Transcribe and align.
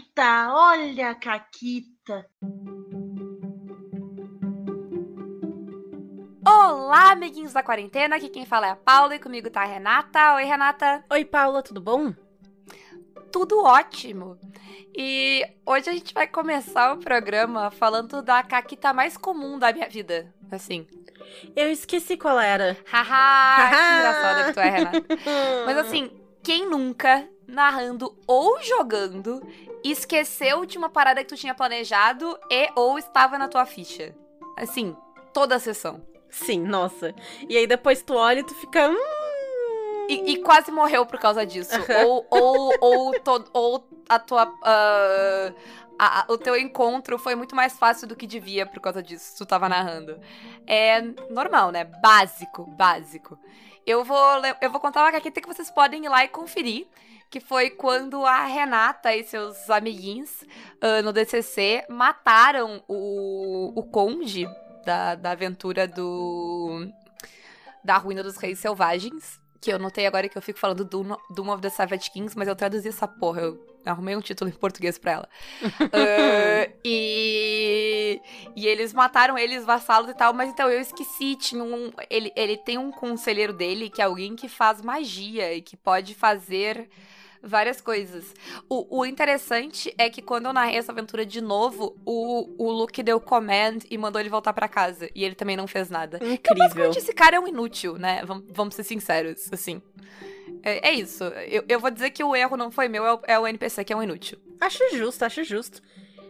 Caquita, 0.00 0.48
olha 0.52 1.10
a 1.10 1.14
Caquita. 1.14 2.26
Olá, 6.46 7.12
amiguinhos 7.12 7.52
da 7.52 7.62
quarentena. 7.62 8.16
Aqui 8.16 8.30
quem 8.30 8.46
fala 8.46 8.68
é 8.68 8.70
a 8.70 8.76
Paula 8.76 9.14
e 9.14 9.18
comigo 9.18 9.50
tá 9.50 9.62
a 9.62 9.66
Renata. 9.66 10.36
Oi, 10.36 10.44
Renata. 10.44 11.04
Oi, 11.10 11.24
Paula, 11.24 11.62
tudo 11.62 11.80
bom? 11.82 12.14
Tudo 13.30 13.62
ótimo. 13.62 14.38
E 14.96 15.46
hoje 15.66 15.90
a 15.90 15.92
gente 15.92 16.14
vai 16.14 16.26
começar 16.26 16.94
o 16.94 16.98
programa 16.98 17.70
falando 17.70 18.22
da 18.22 18.42
caquita 18.42 18.94
mais 18.94 19.18
comum 19.18 19.58
da 19.58 19.72
minha 19.72 19.88
vida. 19.88 20.32
Assim. 20.50 20.86
Eu 21.54 21.70
esqueci 21.70 22.16
qual 22.16 22.40
era. 22.40 22.76
Haha, 22.90 23.68
que 23.68 23.98
engraçada 23.98 24.44
que 24.46 24.52
tu 24.54 24.60
é, 24.60 24.70
Renata. 24.70 25.06
Mas 25.66 25.76
assim, 25.76 26.10
quem 26.42 26.68
nunca, 26.68 27.28
narrando 27.50 28.16
ou 28.26 28.62
jogando, 28.62 29.40
esqueceu 29.84 30.64
de 30.64 30.78
uma 30.78 30.88
parada 30.88 31.22
que 31.22 31.28
tu 31.28 31.36
tinha 31.36 31.54
planejado 31.54 32.38
e 32.50 32.70
ou 32.74 32.98
estava 32.98 33.38
na 33.38 33.48
tua 33.48 33.66
ficha? 33.66 34.14
Assim, 34.56 34.96
toda 35.32 35.56
a 35.56 35.60
sessão. 35.60 36.02
Sim, 36.28 36.60
nossa. 36.60 37.14
E 37.48 37.56
aí 37.56 37.66
depois 37.66 38.02
tu 38.02 38.14
olha 38.14 38.40
e 38.40 38.44
tu 38.44 38.54
fica. 38.54 38.88
Hum... 38.88 39.20
E, 40.08 40.32
e, 40.32 40.42
quase 40.42 40.72
morreu 40.72 41.06
por 41.06 41.20
causa 41.20 41.46
disso. 41.46 41.78
ou, 42.04 42.26
ou, 42.30 42.74
ou, 42.80 43.20
to, 43.20 43.44
ou 43.52 43.88
a 44.08 44.18
tua. 44.18 44.46
Uh, 44.46 45.54
a, 45.96 46.20
a, 46.20 46.32
o 46.32 46.38
teu 46.38 46.56
encontro 46.56 47.18
foi 47.18 47.34
muito 47.34 47.54
mais 47.54 47.78
fácil 47.78 48.08
do 48.08 48.16
que 48.16 48.26
devia 48.26 48.66
por 48.66 48.80
causa 48.80 49.02
disso, 49.02 49.36
tu 49.38 49.46
tava 49.46 49.68
narrando. 49.68 50.18
É 50.66 51.00
normal, 51.30 51.70
né? 51.70 51.84
Básico, 51.84 52.64
básico. 52.66 53.38
Eu 53.86 54.04
vou, 54.04 54.18
eu 54.60 54.70
vou 54.70 54.80
contar 54.80 55.02
uma 55.02 55.12
caqueta 55.12 55.40
que 55.40 55.46
vocês 55.46 55.70
podem 55.70 56.04
ir 56.04 56.08
lá 56.08 56.24
e 56.24 56.28
conferir. 56.28 56.88
Que 57.30 57.38
foi 57.38 57.70
quando 57.70 58.26
a 58.26 58.44
Renata 58.44 59.14
e 59.14 59.22
seus 59.22 59.70
amiguinhos 59.70 60.42
uh, 60.82 61.00
no 61.04 61.12
DCC 61.12 61.86
mataram 61.88 62.82
o, 62.88 63.72
o 63.76 63.84
conde 63.84 64.48
da, 64.84 65.14
da 65.14 65.30
aventura 65.30 65.86
do. 65.86 66.88
Da 67.84 67.96
Ruína 67.96 68.22
dos 68.22 68.36
Reis 68.36 68.58
Selvagens. 68.58 69.38
Que 69.60 69.72
eu 69.72 69.78
notei 69.78 70.06
agora 70.06 70.28
que 70.28 70.38
eu 70.38 70.42
fico 70.42 70.58
falando 70.58 70.84
Doom, 70.84 71.14
Doom 71.34 71.50
of 71.50 71.60
the 71.60 71.68
Savage 71.68 72.10
Kings, 72.10 72.36
mas 72.36 72.48
eu 72.48 72.56
traduzi 72.56 72.88
essa 72.88 73.06
porra. 73.06 73.42
Eu 73.42 73.60
arrumei 73.84 74.16
um 74.16 74.20
título 74.20 74.48
em 74.48 74.54
português 74.54 74.98
pra 74.98 75.12
ela. 75.12 75.28
uh, 75.62 76.72
e, 76.82 78.20
e 78.56 78.66
eles 78.66 78.94
mataram 78.94 79.36
eles, 79.36 79.64
vassalos 79.64 80.10
e 80.10 80.14
tal, 80.14 80.32
mas 80.32 80.48
então 80.48 80.68
eu 80.68 80.80
esqueci. 80.80 81.36
Tinha 81.36 81.62
um, 81.62 81.92
ele, 82.08 82.32
ele 82.34 82.56
tem 82.56 82.78
um 82.78 82.90
conselheiro 82.90 83.52
dele 83.52 83.90
que 83.90 84.00
é 84.00 84.04
alguém 84.06 84.34
que 84.34 84.48
faz 84.48 84.80
magia 84.80 85.52
e 85.54 85.60
que 85.60 85.76
pode 85.76 86.14
fazer 86.14 86.88
várias 87.42 87.80
coisas. 87.80 88.34
O, 88.68 88.98
o, 89.00 89.06
interessante 89.06 89.92
é 89.96 90.10
que 90.10 90.22
quando 90.22 90.46
eu 90.46 90.52
narrei 90.52 90.76
essa 90.76 90.92
aventura 90.92 91.24
de 91.24 91.40
novo, 91.40 91.96
o, 92.04 92.54
o 92.58 92.70
Luke 92.70 93.02
deu 93.02 93.20
command 93.20 93.78
e 93.90 93.96
mandou 93.96 94.20
ele 94.20 94.28
voltar 94.28 94.52
para 94.52 94.68
casa. 94.68 95.08
E 95.14 95.24
ele 95.24 95.34
também 95.34 95.56
não 95.56 95.66
fez 95.66 95.90
nada. 95.90 96.16
Incrível. 96.18 96.38
Então, 96.40 96.56
basicamente, 96.56 96.98
esse 96.98 97.12
cara 97.12 97.36
é 97.36 97.40
um 97.40 97.48
inútil, 97.48 97.96
né? 97.98 98.22
Vamos, 98.24 98.44
vamos 98.48 98.74
ser 98.74 98.84
sinceros, 98.84 99.48
assim. 99.52 99.80
É, 100.62 100.90
é 100.90 100.92
isso. 100.92 101.24
Eu, 101.24 101.64
eu, 101.68 101.80
vou 101.80 101.90
dizer 101.90 102.10
que 102.10 102.22
o 102.22 102.36
erro 102.36 102.56
não 102.56 102.70
foi 102.70 102.88
meu, 102.88 103.06
é 103.06 103.14
o, 103.14 103.20
é 103.26 103.38
o 103.38 103.46
NPC 103.46 103.84
que 103.84 103.92
é 103.92 103.96
um 103.96 104.02
inútil. 104.02 104.38
Acho 104.60 104.96
justo, 104.96 105.24
acho 105.24 105.42
justo. 105.44 105.82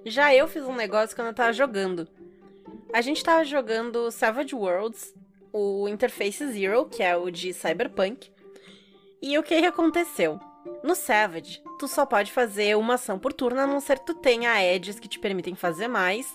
Já 0.04 0.34
eu 0.34 0.48
fiz 0.48 0.62
um 0.64 0.74
negócio 0.74 1.14
quando 1.14 1.28
eu 1.28 1.34
tava 1.34 1.52
jogando. 1.52 2.08
A 2.92 3.00
gente 3.00 3.22
tava 3.22 3.44
jogando 3.44 4.10
Savage 4.10 4.54
Worlds, 4.54 5.14
o 5.52 5.88
Interface 5.88 6.46
Zero, 6.52 6.86
que 6.86 7.02
é 7.02 7.16
o 7.16 7.30
de 7.30 7.52
Cyberpunk. 7.52 8.30
E 9.22 9.38
o 9.38 9.42
que, 9.42 9.60
que 9.60 9.66
aconteceu? 9.66 10.40
No 10.82 10.94
Savage, 10.94 11.62
tu 11.78 11.88
só 11.88 12.04
pode 12.04 12.32
fazer 12.32 12.76
uma 12.76 12.94
ação 12.94 13.18
por 13.18 13.32
turno, 13.32 13.60
a 13.60 13.66
não 13.66 13.80
ser 13.80 13.98
que 13.98 14.06
tu 14.06 14.14
tenha 14.14 14.62
edges 14.62 15.00
que 15.00 15.08
te 15.08 15.18
permitem 15.18 15.54
fazer 15.54 15.88
mais, 15.88 16.34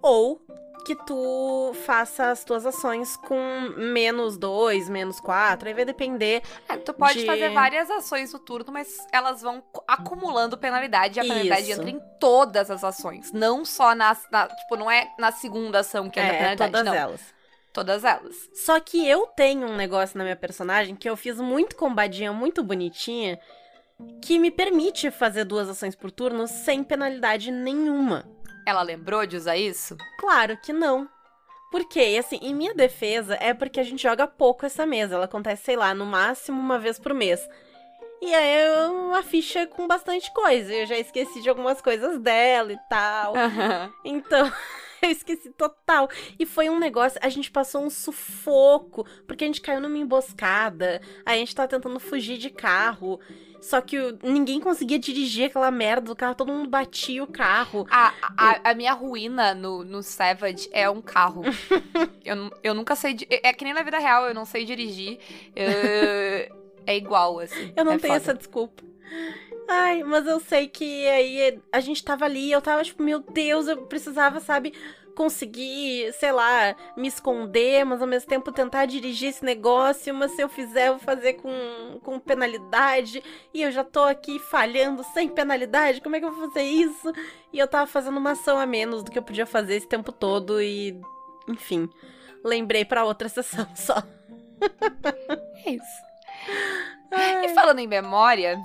ou 0.00 0.40
que 0.84 0.94
tu 0.94 1.74
faça 1.84 2.30
as 2.30 2.44
tuas 2.44 2.64
ações 2.64 3.16
com 3.16 3.38
menos 3.76 4.38
dois, 4.38 4.88
menos 4.88 5.20
quatro, 5.20 5.68
aí 5.68 5.74
vai 5.74 5.84
depender. 5.84 6.42
É, 6.66 6.76
tu 6.78 6.94
pode 6.94 7.20
de... 7.20 7.26
fazer 7.26 7.50
várias 7.50 7.90
ações 7.90 8.32
no 8.32 8.38
turno, 8.38 8.72
mas 8.72 8.96
elas 9.12 9.42
vão 9.42 9.62
acumulando 9.86 10.56
penalidade 10.56 11.18
e 11.18 11.20
a 11.20 11.24
penalidade 11.24 11.72
entra 11.72 11.90
em 11.90 12.00
todas 12.18 12.70
as 12.70 12.82
ações. 12.82 13.32
Não 13.32 13.66
só 13.66 13.94
na, 13.94 14.16
na. 14.30 14.48
Tipo, 14.48 14.76
não 14.76 14.90
é 14.90 15.12
na 15.18 15.30
segunda 15.30 15.80
ação 15.80 16.08
que 16.08 16.18
entra 16.18 16.32
é, 16.32 16.36
a 16.36 16.38
penalidade. 16.38 16.72
Todas 16.72 16.86
não. 16.86 16.94
elas. 16.94 17.37
Todas 17.72 18.04
elas. 18.04 18.48
Só 18.54 18.80
que 18.80 19.06
eu 19.06 19.26
tenho 19.28 19.66
um 19.68 19.76
negócio 19.76 20.16
na 20.16 20.24
minha 20.24 20.36
personagem 20.36 20.96
que 20.96 21.08
eu 21.08 21.16
fiz 21.16 21.38
muito 21.38 21.76
combadinha, 21.76 22.32
muito 22.32 22.62
bonitinha, 22.62 23.38
que 24.22 24.38
me 24.38 24.50
permite 24.50 25.10
fazer 25.10 25.44
duas 25.44 25.68
ações 25.68 25.94
por 25.94 26.10
turno 26.10 26.46
sem 26.46 26.82
penalidade 26.82 27.50
nenhuma. 27.50 28.24
Ela 28.66 28.82
lembrou 28.82 29.26
de 29.26 29.36
usar 29.36 29.56
isso? 29.56 29.96
Claro 30.18 30.56
que 30.56 30.72
não. 30.72 31.08
Porque, 31.70 32.16
assim, 32.18 32.38
em 32.40 32.54
minha 32.54 32.74
defesa 32.74 33.36
é 33.40 33.52
porque 33.52 33.78
a 33.78 33.82
gente 33.82 34.02
joga 34.02 34.26
pouco 34.26 34.64
essa 34.64 34.86
mesa. 34.86 35.14
Ela 35.14 35.26
acontece, 35.26 35.64
sei 35.64 35.76
lá, 35.76 35.94
no 35.94 36.06
máximo 36.06 36.58
uma 36.58 36.78
vez 36.78 36.98
por 36.98 37.12
mês. 37.12 37.46
E 38.20 38.34
aí 38.34 38.62
é 38.62 38.86
uma 38.88 39.22
ficha 39.22 39.66
com 39.66 39.86
bastante 39.86 40.32
coisa. 40.32 40.72
Eu 40.72 40.86
já 40.86 40.98
esqueci 40.98 41.40
de 41.40 41.48
algumas 41.48 41.80
coisas 41.80 42.18
dela 42.18 42.72
e 42.72 42.78
tal. 42.88 43.34
Uhum. 43.34 43.92
Então, 44.04 44.50
eu 45.02 45.10
esqueci 45.10 45.50
total. 45.50 46.08
E 46.38 46.46
foi 46.46 46.68
um 46.68 46.78
negócio, 46.78 47.18
a 47.22 47.28
gente 47.28 47.50
passou 47.50 47.82
um 47.82 47.90
sufoco, 47.90 49.06
porque 49.26 49.44
a 49.44 49.46
gente 49.46 49.60
caiu 49.60 49.80
numa 49.80 49.98
emboscada. 49.98 51.00
A 51.24 51.34
gente 51.34 51.54
tava 51.54 51.68
tentando 51.68 51.98
fugir 52.00 52.38
de 52.38 52.50
carro. 52.50 53.20
Só 53.60 53.80
que 53.80 53.96
ninguém 54.22 54.60
conseguia 54.60 54.98
dirigir 54.98 55.46
aquela 55.46 55.70
merda 55.70 56.06
do 56.06 56.16
carro, 56.16 56.34
todo 56.34 56.52
mundo 56.52 56.68
batia 56.68 57.24
o 57.24 57.26
carro. 57.26 57.86
A, 57.90 58.14
a, 58.36 58.70
a 58.70 58.74
minha 58.74 58.92
ruína 58.92 59.52
no, 59.52 59.82
no 59.84 60.00
Savage 60.02 60.68
é 60.72 60.88
um 60.88 61.02
carro. 61.02 61.42
eu, 62.24 62.52
eu 62.62 62.74
nunca 62.74 62.94
sei. 62.94 63.16
É 63.28 63.52
que 63.52 63.64
nem 63.64 63.74
na 63.74 63.82
vida 63.82 63.98
real, 63.98 64.26
eu 64.26 64.34
não 64.34 64.44
sei 64.44 64.64
dirigir. 64.64 65.18
Eu, 65.56 65.68
é 66.86 66.96
igual, 66.96 67.40
assim. 67.40 67.72
Eu 67.76 67.84
não 67.84 67.92
é 67.92 67.98
tenho 67.98 68.14
foda. 68.14 68.24
essa 68.24 68.34
desculpa. 68.34 68.84
Ai, 69.70 70.02
mas 70.02 70.26
eu 70.26 70.40
sei 70.40 70.66
que 70.66 71.06
aí 71.08 71.60
a 71.70 71.80
gente 71.80 72.02
tava 72.02 72.24
ali, 72.24 72.50
eu 72.50 72.62
tava 72.62 72.82
tipo, 72.82 73.02
meu 73.02 73.20
Deus, 73.20 73.68
eu 73.68 73.76
precisava, 73.86 74.40
sabe, 74.40 74.72
conseguir, 75.14 76.10
sei 76.14 76.32
lá, 76.32 76.74
me 76.96 77.06
esconder, 77.08 77.84
mas 77.84 78.00
ao 78.00 78.06
mesmo 78.06 78.28
tempo 78.30 78.50
tentar 78.50 78.86
dirigir 78.86 79.28
esse 79.28 79.44
negócio, 79.44 80.14
mas 80.14 80.30
se 80.30 80.40
eu 80.40 80.48
fizer, 80.48 80.88
eu 80.88 80.92
vou 80.92 81.00
fazer 81.02 81.34
com, 81.34 82.00
com 82.02 82.18
penalidade, 82.18 83.22
e 83.52 83.60
eu 83.60 83.70
já 83.70 83.84
tô 83.84 84.04
aqui 84.04 84.38
falhando 84.38 85.04
sem 85.12 85.28
penalidade, 85.28 86.00
como 86.00 86.16
é 86.16 86.20
que 86.20 86.24
eu 86.24 86.32
vou 86.32 86.48
fazer 86.48 86.62
isso? 86.62 87.12
E 87.52 87.58
eu 87.58 87.66
tava 87.66 87.86
fazendo 87.86 88.16
uma 88.16 88.30
ação 88.30 88.58
a 88.58 88.64
menos 88.64 89.02
do 89.02 89.10
que 89.10 89.18
eu 89.18 89.22
podia 89.22 89.44
fazer 89.44 89.74
esse 89.74 89.88
tempo 89.88 90.12
todo, 90.12 90.62
e 90.62 90.98
enfim, 91.48 91.90
lembrei 92.42 92.84
para 92.84 93.04
outra 93.04 93.28
sessão 93.28 93.66
só. 93.74 94.02
é 95.66 95.70
isso. 95.70 96.02
Ai. 97.10 97.46
E 97.46 97.54
falando 97.54 97.80
em 97.80 97.88
memória, 97.88 98.56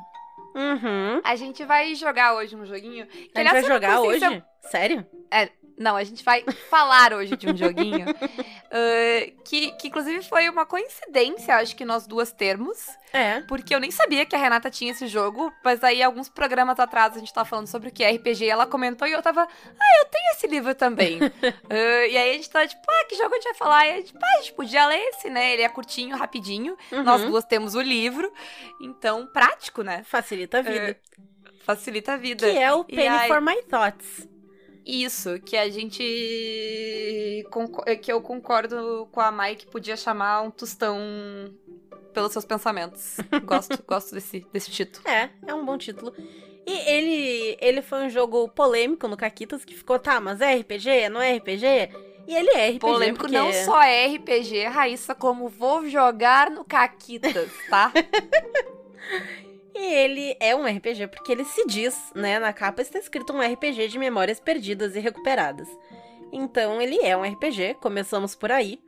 Uhum. 0.56 1.22
A 1.24 1.36
gente 1.36 1.64
vai 1.66 1.96
jogar 1.96 2.36
hoje 2.36 2.56
um 2.56 2.66
joguinho. 2.66 3.08
Que, 3.08 3.32
a 3.36 3.44
gente 3.44 3.52
vai 3.52 3.64
jogar 3.64 4.02
hoje? 4.02 4.24
Eu... 4.24 4.42
Sério? 4.62 5.06
É, 5.32 5.50
não, 5.78 5.96
a 5.96 6.04
gente 6.04 6.24
vai 6.24 6.44
falar 6.70 7.14
hoje 7.14 7.36
de 7.36 7.50
um 7.50 7.56
joguinho 7.56 8.06
uh, 8.10 9.44
que, 9.44 9.72
que, 9.74 9.88
inclusive, 9.88 10.22
foi 10.24 10.48
uma 10.50 10.66
coincidência, 10.66 11.56
acho 11.56 11.76
que 11.76 11.86
nós 11.86 12.06
duas 12.06 12.32
termos. 12.32 12.88
É. 13.12 13.42
Porque 13.42 13.74
eu 13.74 13.80
nem 13.80 13.92
sabia 13.92 14.26
que 14.26 14.36
a 14.36 14.40
Renata 14.40 14.72
tinha 14.72 14.92
esse 14.92 15.08
jogo, 15.08 15.54
mas 15.64 15.84
aí, 15.84 16.02
alguns 16.02 16.30
programas 16.30 16.80
atrás, 16.80 17.16
a 17.16 17.20
gente 17.20 17.34
tava 17.34 17.48
falando 17.48 17.68
sobre 17.68 17.90
o 17.90 17.92
que 17.92 18.04
é 18.04 18.12
RPG 18.12 18.46
e 18.46 18.50
ela 18.50 18.66
comentou 18.66 19.08
e 19.08 19.12
eu 19.12 19.22
tava, 19.22 19.42
ah, 19.42 20.00
eu 20.00 20.06
tenho 20.06 20.32
esse 20.32 20.48
livro 20.48 20.74
também. 20.74 21.20
uh, 21.22 21.32
e 22.10 22.18
aí 22.18 22.32
a 22.32 22.34
gente 22.34 22.50
tava 22.50 22.68
tipo, 22.68 22.82
ah, 22.88 23.06
que 23.08 23.16
jogo 23.16 23.34
a 23.34 23.36
gente 23.36 23.46
vai 23.46 23.54
falar? 23.56 23.88
E 23.88 23.92
a 23.92 23.96
gente, 23.98 24.14
ah, 24.16 24.38
a 24.38 24.42
gente 24.42 24.54
podia 24.54 24.86
ler 24.88 25.02
esse, 25.10 25.30
né? 25.30 25.54
Ele 25.54 25.64
é 25.64 25.70
curtinho, 25.70 26.18
rapidinho. 26.18 26.78
Uhum. 26.92 27.04
Nós 27.04 27.22
duas 27.22 27.46
temos 27.46 27.76
o 27.76 27.82
livro, 27.82 28.32
então, 28.82 29.28
prático, 29.28 29.84
né? 29.84 30.04
Facilita 30.04 30.60
a 30.60 30.62
vida. 30.62 30.98
Uh, 31.20 31.64
facilita 31.64 32.14
a 32.14 32.18
vida. 32.18 32.50
Que 32.50 32.58
é 32.58 32.74
o 32.74 32.84
Penny 32.84 33.08
aí... 33.08 33.28
for 33.28 33.42
My 33.42 33.62
Thoughts. 33.64 34.33
Isso, 34.86 35.40
que 35.40 35.56
a 35.56 35.70
gente. 35.70 36.04
que 38.02 38.12
eu 38.12 38.22
concordo 38.22 39.08
com 39.12 39.22
a 39.22 39.32
Mai 39.32 39.56
que 39.56 39.66
podia 39.66 39.96
chamar 39.96 40.42
um 40.42 40.52
tostão 40.52 40.98
pelos 42.14 42.32
seus 42.32 42.46
pensamentos. 42.46 43.18
Gosto, 43.44 43.84
gosto 43.88 44.14
desse, 44.14 44.46
desse 44.52 44.70
título. 44.70 45.08
É, 45.08 45.30
é 45.46 45.54
um 45.54 45.66
bom 45.66 45.78
título. 45.78 46.14
E 46.66 46.90
ele, 46.90 47.58
ele 47.60 47.82
foi 47.82 48.06
um 48.06 48.10
jogo 48.10 48.48
polêmico 48.50 49.08
no 49.08 49.18
Caquitas 49.18 49.66
que 49.66 49.76
ficou, 49.76 50.00
tá, 50.00 50.22
mas 50.22 50.40
é 50.40 50.56
RPG? 50.56 51.10
Não 51.10 51.22
é 51.22 51.36
RPG? 51.36 51.66
E 52.26 52.36
ele 52.36 52.52
é 52.52 52.68
RPG. 52.70 52.80
Polêmico 52.80 53.20
porque... 53.20 53.36
não 53.36 53.52
só 53.52 53.82
é 53.82 54.08
RPG, 54.08 54.66
Raíssa, 54.68 55.14
como 55.14 55.50
vou 55.50 55.90
jogar 55.90 56.50
no 56.50 56.64
Caquitas, 56.64 57.52
tá? 57.70 57.92
E 59.76 59.94
ele 59.94 60.38
é 60.40 60.56
um 60.56 60.66
RPG 60.66 61.08
porque 61.08 61.32
ele 61.32 61.46
se 61.46 61.66
diz, 61.66 62.12
né, 62.14 62.38
na 62.40 62.54
capa 62.54 62.82
está 62.82 63.00
escrito 63.00 63.34
um 63.34 63.42
RPG 63.42 63.88
de 63.88 63.98
memórias 63.98 64.40
perdidas 64.40 64.96
e 64.96 65.00
recuperadas. 65.00 65.68
Então 66.32 66.82
ele 66.82 67.00
é 67.04 67.16
um 67.18 67.24
RPG, 67.24 67.76
começamos 67.76 68.36
por 68.36 68.52
aí. 68.52 68.80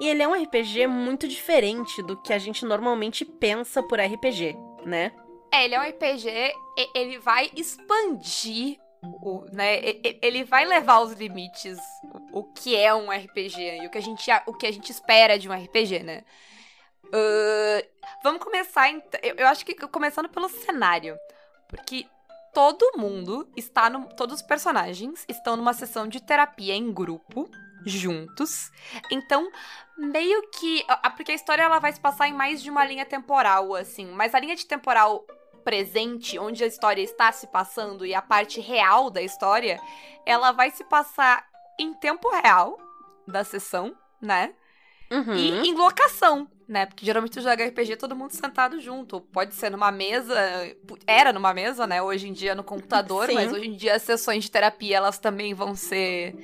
E 0.00 0.08
ele 0.08 0.22
é 0.22 0.28
um 0.28 0.34
RPG 0.34 0.88
muito 0.88 1.28
diferente 1.28 2.02
do 2.02 2.16
que 2.20 2.32
a 2.32 2.38
gente 2.38 2.64
normalmente 2.64 3.24
pensa 3.24 3.82
por 3.82 4.00
RPG, 4.00 4.56
né? 4.84 5.12
É, 5.52 5.64
ele 5.64 5.74
é 5.76 5.80
um 5.80 5.88
RPG, 5.88 6.28
ele 6.94 7.18
vai 7.18 7.48
expandir 7.54 8.78
o, 9.22 9.44
né, 9.52 9.80
ele 10.22 10.44
vai 10.44 10.64
levar 10.64 10.94
aos 10.94 11.12
limites 11.12 11.78
o, 12.32 12.42
que 12.42 12.74
é 12.74 12.94
um 12.94 13.10
RPG 13.10 13.82
e 13.82 13.86
o 13.86 13.90
que 13.90 13.98
a 13.98 14.00
gente, 14.00 14.30
o 14.46 14.54
que 14.54 14.66
a 14.66 14.72
gente 14.72 14.90
espera 14.90 15.38
de 15.38 15.48
um 15.48 15.52
RPG, 15.52 16.02
né? 16.02 16.24
Uh, 17.06 17.86
vamos 18.22 18.42
começar, 18.42 18.90
eu, 18.90 19.34
eu 19.36 19.46
acho 19.46 19.64
que 19.64 19.74
começando 19.88 20.28
pelo 20.28 20.48
cenário, 20.48 21.16
porque 21.68 22.06
todo 22.52 22.96
mundo 22.96 23.48
está 23.56 23.90
no, 23.90 24.06
todos 24.14 24.36
os 24.36 24.42
personagens 24.42 25.24
estão 25.28 25.56
numa 25.56 25.72
sessão 25.72 26.06
de 26.08 26.20
terapia 26.20 26.74
em 26.74 26.92
grupo 26.92 27.50
juntos. 27.84 28.70
Então, 29.10 29.50
meio 29.98 30.48
que. 30.50 30.84
Porque 31.16 31.32
a 31.32 31.34
história 31.34 31.62
ela 31.62 31.78
vai 31.78 31.92
se 31.92 32.00
passar 32.00 32.28
em 32.28 32.32
mais 32.32 32.62
de 32.62 32.70
uma 32.70 32.84
linha 32.84 33.04
temporal, 33.04 33.74
assim. 33.74 34.06
Mas 34.06 34.34
a 34.34 34.40
linha 34.40 34.56
de 34.56 34.66
temporal 34.66 35.26
presente, 35.64 36.38
onde 36.38 36.62
a 36.62 36.66
história 36.66 37.02
está 37.02 37.32
se 37.32 37.46
passando 37.46 38.04
e 38.04 38.14
a 38.14 38.22
parte 38.22 38.60
real 38.60 39.10
da 39.10 39.22
história, 39.22 39.80
ela 40.26 40.52
vai 40.52 40.70
se 40.70 40.84
passar 40.84 41.44
em 41.78 41.92
tempo 41.94 42.28
real 42.30 42.78
da 43.26 43.42
sessão, 43.42 43.96
né? 44.20 44.54
Uhum. 45.10 45.34
E 45.34 45.68
em 45.68 45.74
locação, 45.74 46.48
né? 46.66 46.86
Porque 46.86 47.04
geralmente 47.04 47.32
tu 47.32 47.40
joga 47.40 47.66
RPG 47.66 47.96
todo 47.96 48.16
mundo 48.16 48.30
sentado 48.30 48.80
junto. 48.80 49.20
Pode 49.20 49.54
ser 49.54 49.70
numa 49.70 49.90
mesa. 49.92 50.34
Era 51.06 51.32
numa 51.32 51.52
mesa, 51.52 51.86
né? 51.86 52.02
Hoje 52.02 52.28
em 52.28 52.32
dia 52.32 52.54
no 52.54 52.64
computador, 52.64 53.26
Sim. 53.26 53.34
mas 53.34 53.52
hoje 53.52 53.68
em 53.68 53.76
dia 53.76 53.94
as 53.94 54.02
sessões 54.02 54.44
de 54.44 54.50
terapia 54.50 54.96
elas 54.96 55.18
também 55.18 55.54
vão 55.54 55.74
ser 55.74 56.34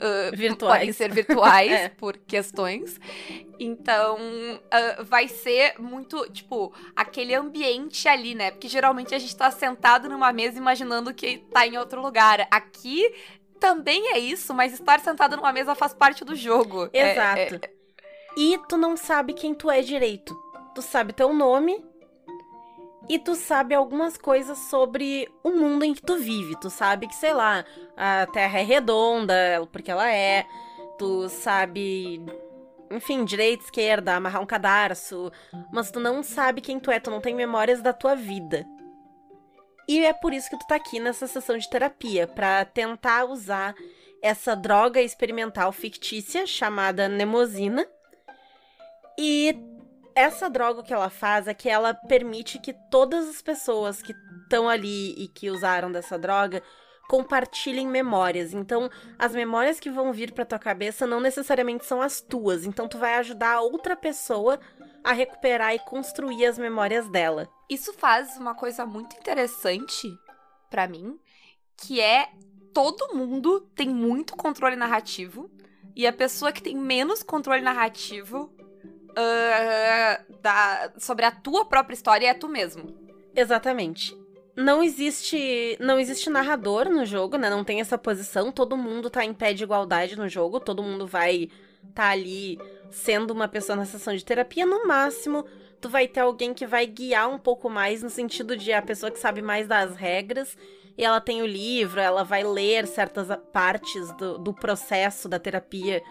Uh, 0.00 0.34
virtuais. 0.34 0.78
podem 0.78 0.92
ser 0.94 1.12
virtuais 1.12 1.70
é. 1.72 1.88
por 1.90 2.16
questões. 2.16 2.98
Então, 3.58 4.16
uh, 4.16 5.04
vai 5.04 5.28
ser 5.28 5.74
muito, 5.78 6.26
tipo, 6.30 6.72
aquele 6.96 7.34
ambiente 7.34 8.08
ali, 8.08 8.34
né? 8.34 8.50
Porque 8.50 8.66
geralmente 8.66 9.14
a 9.14 9.18
gente 9.18 9.36
tá 9.36 9.50
sentado 9.50 10.08
numa 10.08 10.32
mesa 10.32 10.56
imaginando 10.56 11.12
que 11.12 11.44
tá 11.52 11.66
em 11.66 11.76
outro 11.76 12.00
lugar. 12.00 12.48
Aqui 12.50 13.14
também 13.58 14.14
é 14.14 14.18
isso, 14.18 14.54
mas 14.54 14.72
estar 14.72 15.00
sentado 15.00 15.36
numa 15.36 15.52
mesa 15.52 15.74
faz 15.74 15.92
parte 15.92 16.24
do 16.24 16.34
jogo. 16.34 16.88
Exato. 16.94 17.38
É, 17.38 17.60
é... 17.62 17.79
E 18.36 18.58
tu 18.68 18.76
não 18.76 18.96
sabe 18.96 19.32
quem 19.32 19.54
tu 19.54 19.70
é 19.70 19.82
direito. 19.82 20.34
Tu 20.74 20.82
sabe 20.82 21.12
teu 21.12 21.32
nome, 21.32 21.84
e 23.10 23.18
tu 23.18 23.34
sabe 23.34 23.74
algumas 23.74 24.16
coisas 24.16 24.56
sobre 24.56 25.28
o 25.42 25.50
mundo 25.50 25.84
em 25.84 25.92
que 25.92 26.00
tu 26.00 26.16
vive. 26.16 26.54
Tu 26.60 26.70
sabe 26.70 27.08
que, 27.08 27.14
sei 27.16 27.34
lá, 27.34 27.64
a 27.96 28.24
Terra 28.26 28.60
é 28.60 28.62
redonda, 28.62 29.34
porque 29.72 29.90
ela 29.90 30.08
é. 30.12 30.46
Tu 30.96 31.28
sabe, 31.28 32.24
enfim, 32.88 33.24
direita, 33.24 33.64
esquerda, 33.64 34.14
amarrar 34.14 34.40
um 34.40 34.46
cadarço. 34.46 35.32
Mas 35.72 35.90
tu 35.90 35.98
não 35.98 36.22
sabe 36.22 36.60
quem 36.60 36.78
tu 36.78 36.88
é, 36.88 37.00
tu 37.00 37.10
não 37.10 37.20
tem 37.20 37.34
memórias 37.34 37.82
da 37.82 37.92
tua 37.92 38.14
vida. 38.14 38.64
E 39.88 40.04
é 40.04 40.12
por 40.12 40.32
isso 40.32 40.48
que 40.48 40.56
tu 40.56 40.66
tá 40.68 40.76
aqui 40.76 41.00
nessa 41.00 41.26
sessão 41.26 41.58
de 41.58 41.68
terapia, 41.68 42.28
para 42.28 42.64
tentar 42.64 43.24
usar 43.24 43.74
essa 44.22 44.54
droga 44.54 45.02
experimental 45.02 45.72
fictícia 45.72 46.46
chamada 46.46 47.08
Nemosina. 47.08 47.84
E 49.22 49.54
essa 50.14 50.48
droga 50.48 50.82
que 50.82 50.94
ela 50.94 51.10
faz 51.10 51.46
é 51.46 51.52
que 51.52 51.68
ela 51.68 51.92
permite 51.92 52.58
que 52.58 52.72
todas 52.90 53.28
as 53.28 53.42
pessoas 53.42 54.00
que 54.00 54.14
estão 54.42 54.66
ali 54.66 55.12
e 55.12 55.28
que 55.28 55.50
usaram 55.50 55.92
dessa 55.92 56.18
droga 56.18 56.62
compartilhem 57.06 57.86
memórias. 57.86 58.54
Então, 58.54 58.88
as 59.18 59.34
memórias 59.34 59.78
que 59.78 59.90
vão 59.90 60.10
vir 60.10 60.32
para 60.32 60.46
tua 60.46 60.58
cabeça 60.58 61.06
não 61.06 61.20
necessariamente 61.20 61.84
são 61.84 62.00
as 62.00 62.22
tuas. 62.22 62.64
Então, 62.64 62.88
tu 62.88 62.96
vai 62.96 63.16
ajudar 63.16 63.56
a 63.56 63.60
outra 63.60 63.94
pessoa 63.94 64.58
a 65.04 65.12
recuperar 65.12 65.74
e 65.74 65.80
construir 65.80 66.46
as 66.46 66.56
memórias 66.56 67.06
dela. 67.10 67.46
Isso 67.68 67.92
faz 67.92 68.38
uma 68.38 68.54
coisa 68.54 68.86
muito 68.86 69.14
interessante 69.18 70.08
para 70.70 70.88
mim, 70.88 71.20
que 71.76 72.00
é 72.00 72.26
todo 72.72 73.14
mundo 73.14 73.60
tem 73.74 73.90
muito 73.90 74.34
controle 74.34 74.76
narrativo 74.76 75.50
e 75.94 76.06
a 76.06 76.12
pessoa 76.12 76.52
que 76.52 76.62
tem 76.62 76.74
menos 76.74 77.22
controle 77.22 77.60
narrativo 77.60 78.50
uh, 79.10 80.40
da, 80.40 80.92
sobre 80.98 81.24
a 81.24 81.30
tua 81.30 81.64
própria 81.64 81.94
história 81.94 82.28
é 82.28 82.34
tu 82.34 82.48
mesmo. 82.48 82.94
Exatamente. 83.34 84.16
Não 84.56 84.82
existe, 84.82 85.76
não 85.80 85.98
existe 85.98 86.28
narrador 86.28 86.88
no 86.90 87.04
jogo, 87.06 87.36
né? 87.36 87.48
Não 87.48 87.64
tem 87.64 87.80
essa 87.80 87.96
posição. 87.96 88.50
Todo 88.52 88.76
mundo 88.76 89.08
tá 89.08 89.24
em 89.24 89.32
pé 89.32 89.52
de 89.52 89.64
igualdade 89.64 90.16
no 90.16 90.28
jogo. 90.28 90.60
Todo 90.60 90.82
mundo 90.82 91.06
vai 91.06 91.48
tá 91.94 92.10
ali 92.10 92.58
sendo 92.90 93.30
uma 93.32 93.48
pessoa 93.48 93.76
na 93.76 93.84
sessão 93.86 94.14
de 94.14 94.24
terapia. 94.24 94.66
No 94.66 94.86
máximo, 94.86 95.46
tu 95.80 95.88
vai 95.88 96.06
ter 96.06 96.20
alguém 96.20 96.52
que 96.52 96.66
vai 96.66 96.86
guiar 96.86 97.28
um 97.30 97.38
pouco 97.38 97.70
mais 97.70 98.02
no 98.02 98.10
sentido 98.10 98.56
de 98.56 98.72
a 98.72 98.82
pessoa 98.82 99.10
que 99.10 99.18
sabe 99.18 99.40
mais 99.40 99.66
das 99.66 99.96
regras 99.96 100.56
e 100.98 101.04
ela 101.04 101.20
tem 101.20 101.40
o 101.40 101.46
livro, 101.46 101.98
ela 102.00 102.22
vai 102.24 102.42
ler 102.44 102.86
certas 102.86 103.28
partes 103.52 104.12
do, 104.16 104.36
do 104.36 104.52
processo 104.52 105.28
da 105.28 105.38
terapia 105.38 106.02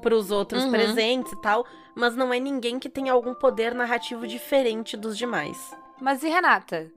para 0.00 0.14
os 0.14 0.30
outros 0.30 0.64
Uhum. 0.64 0.70
presentes 0.70 1.32
e 1.32 1.42
tal, 1.42 1.66
mas 2.00 2.16
não 2.16 2.32
é 2.32 2.40
ninguém 2.40 2.78
que 2.78 2.88
tem 2.88 3.10
algum 3.10 3.34
poder 3.34 3.74
narrativo 3.74 4.26
diferente 4.26 4.96
dos 4.96 5.18
demais. 5.18 5.76
Mas 6.00 6.22
e 6.22 6.30
Renata? 6.30 6.90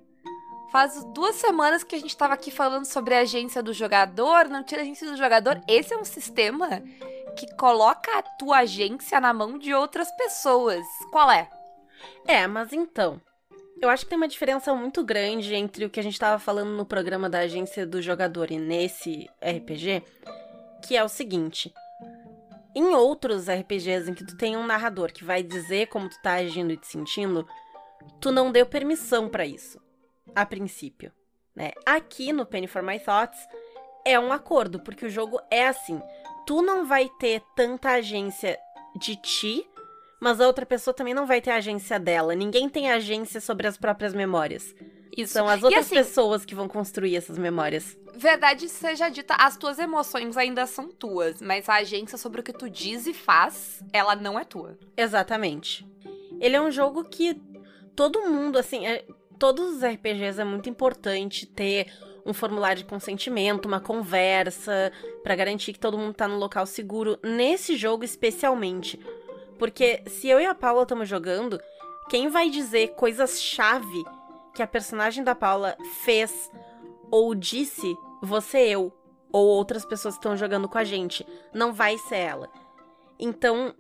Faz 0.72 1.04
duas 1.14 1.36
semanas 1.36 1.84
que 1.84 1.94
a 1.94 2.00
gente 2.00 2.16
tava 2.16 2.34
aqui 2.34 2.50
falando 2.50 2.86
sobre 2.86 3.14
a 3.14 3.20
agência 3.20 3.62
do 3.62 3.74
jogador, 3.74 4.48
não 4.48 4.64
tira 4.64 4.82
a 4.82 4.84
agência 4.84 5.12
do 5.12 5.18
jogador. 5.18 5.62
Esse 5.68 5.94
é 5.94 5.98
um 5.98 6.06
sistema 6.06 6.82
que 7.38 7.54
coloca 7.58 8.18
a 8.18 8.24
tua 8.24 8.60
agência 8.60 9.20
na 9.20 9.34
mão 9.34 9.58
de 9.60 9.74
outras 9.74 10.10
pessoas. 10.16 10.86
Qual 11.12 11.30
é? 11.30 11.50
É, 12.26 12.48
mas 12.48 12.72
então. 12.72 13.20
Eu 13.82 13.90
acho 13.90 14.06
que 14.06 14.10
tem 14.10 14.18
uma 14.18 14.28
diferença 14.28 14.74
muito 14.74 15.04
grande 15.04 15.54
entre 15.54 15.84
o 15.84 15.90
que 15.90 16.00
a 16.00 16.04
gente 16.04 16.18
tava 16.18 16.40
falando 16.40 16.70
no 16.70 16.86
programa 16.86 17.30
da 17.30 17.40
agência 17.40 17.86
do 17.86 18.02
jogador 18.02 18.50
e 18.52 18.58
nesse 18.58 19.30
RPG, 19.42 20.02
que 20.88 20.96
é 20.96 21.04
o 21.04 21.10
seguinte. 21.10 21.74
Em 22.76 22.96
outros 22.96 23.48
RPGs 23.48 24.10
em 24.10 24.14
que 24.14 24.26
tu 24.26 24.36
tem 24.36 24.58
um 24.58 24.66
narrador 24.66 25.12
que 25.12 25.24
vai 25.24 25.44
dizer 25.44 25.88
como 25.88 26.10
tu 26.10 26.20
tá 26.22 26.34
agindo 26.34 26.74
e 26.74 26.78
te 26.78 26.88
sentindo, 26.88 27.48
tu 28.20 28.32
não 28.32 28.52
deu 28.52 28.66
permissão 28.66 29.30
pra 29.30 29.46
isso, 29.46 29.80
a 30.36 30.46
princípio, 30.46 31.12
né? 31.56 31.72
Aqui 31.86 32.34
no 32.34 32.46
Penny 32.46 32.68
for 32.68 32.82
My 32.82 33.00
Thoughts 33.00 33.40
é 34.06 34.20
um 34.20 34.34
acordo, 34.34 34.80
porque 34.80 35.06
o 35.06 35.10
jogo 35.10 35.40
é 35.52 35.68
assim. 35.68 36.02
Tu 36.46 36.62
não 36.62 36.86
vai 36.86 37.10
ter 37.20 37.42
tanta 37.56 37.92
agência 37.92 38.60
de 38.96 39.16
ti 39.16 39.70
mas 40.24 40.40
a 40.40 40.48
outra 40.48 40.66
pessoa 40.66 40.94
também 40.94 41.14
não 41.14 41.26
vai 41.26 41.42
ter 41.42 41.52
agência 41.52 42.00
dela. 42.00 42.34
Ninguém 42.34 42.70
tem 42.70 42.90
agência 42.90 43.42
sobre 43.42 43.68
as 43.68 43.76
próprias 43.76 44.14
memórias. 44.14 44.74
Isso. 45.16 45.34
São 45.34 45.50
as 45.50 45.62
outras 45.62 45.86
assim, 45.86 45.96
pessoas 45.96 46.46
que 46.46 46.56
vão 46.56 46.68
construir 46.68 47.18
essas 47.18 47.38
memórias. 47.38 47.98
Verdade 48.16 48.70
seja 48.70 49.10
dita, 49.10 49.36
as 49.38 49.58
tuas 49.58 49.78
emoções 49.80 50.38
ainda 50.38 50.66
são 50.66 50.88
tuas, 50.88 51.42
mas 51.42 51.68
a 51.68 51.76
agência 51.76 52.18
sobre 52.18 52.40
o 52.40 52.44
que 52.44 52.54
tu 52.54 52.70
diz 52.70 53.06
e 53.06 53.14
faz, 53.14 53.84
ela 53.92 54.16
não 54.16 54.40
é 54.40 54.46
tua. 54.46 54.78
Exatamente. 54.96 55.86
Ele 56.40 56.56
é 56.56 56.62
um 56.62 56.72
jogo 56.72 57.04
que 57.04 57.40
todo 57.94 58.22
mundo, 58.22 58.58
assim, 58.58 58.88
é- 58.88 59.06
todos 59.38 59.76
os 59.76 59.84
RPGs 59.84 60.40
é 60.40 60.46
muito 60.46 60.70
importante 60.70 61.46
ter 61.46 61.92
um 62.26 62.34
formulário 62.34 62.82
de 62.82 62.90
consentimento, 62.90 63.66
uma 63.66 63.82
conversa, 63.82 64.92
pra 65.22 65.36
garantir 65.36 65.74
que 65.74 65.80
todo 65.80 65.98
mundo 65.98 66.14
tá 66.14 66.28
no 66.28 66.38
local 66.38 66.66
seguro. 66.66 67.20
Nesse 67.22 67.76
jogo, 67.76 68.06
especialmente. 68.06 68.98
Porque 69.58 70.04
se 70.08 70.28
eu 70.28 70.40
e 70.40 70.46
a 70.46 70.56
Paula 70.56 70.84
estamos 70.84 71.08
jogando, 71.08 71.60
quem 72.10 72.30
vai 72.30 72.50
dizer 72.50 72.90
coisas-chave 72.96 74.04
que 74.54 74.62
a 74.62 74.68
personagem 74.68 75.24
da 75.24 75.34
Paula 75.34 75.76
fez 76.04 76.52
ou 77.10 77.34
disse, 77.34 77.96
você 78.22 78.60
eu, 78.60 78.92
ou 79.32 79.48
outras 79.48 79.86
pessoas 79.86 80.16
que 80.16 80.20
estão 80.20 80.38
jogando 80.38 80.70
com 80.70 80.78
a 80.78 80.84
gente. 80.84 81.26
Não 81.54 81.74
vai 81.74 81.98
ser 81.98 82.18
ela. 82.18 82.50
Então, 83.20 83.74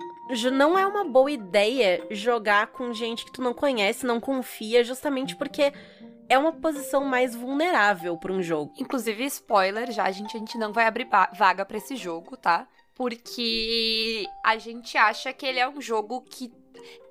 não 0.51 0.77
é 0.77 0.85
uma 0.85 1.03
boa 1.03 1.31
ideia 1.31 2.05
jogar 2.09 2.67
com 2.67 2.93
gente 2.93 3.25
que 3.25 3.31
tu 3.31 3.41
não 3.41 3.53
conhece, 3.53 4.05
não 4.05 4.19
confia, 4.19 4.83
justamente 4.83 5.35
porque 5.35 5.73
é 6.29 6.37
uma 6.37 6.53
posição 6.53 7.03
mais 7.03 7.35
vulnerável 7.35 8.17
para 8.17 8.31
um 8.31 8.41
jogo. 8.41 8.73
Inclusive, 8.79 9.25
spoiler, 9.25 9.91
já 9.91 10.05
a 10.05 10.11
gente, 10.11 10.35
a 10.35 10.39
gente 10.39 10.57
não 10.57 10.71
vai 10.71 10.85
abrir 10.85 11.07
vaga 11.37 11.65
pra 11.65 11.77
esse 11.77 11.95
jogo, 11.95 12.37
tá? 12.37 12.67
Porque 12.95 14.25
a 14.43 14.57
gente 14.57 14.97
acha 14.97 15.33
que 15.33 15.45
ele 15.45 15.59
é 15.59 15.67
um 15.67 15.81
jogo 15.81 16.21
que 16.21 16.51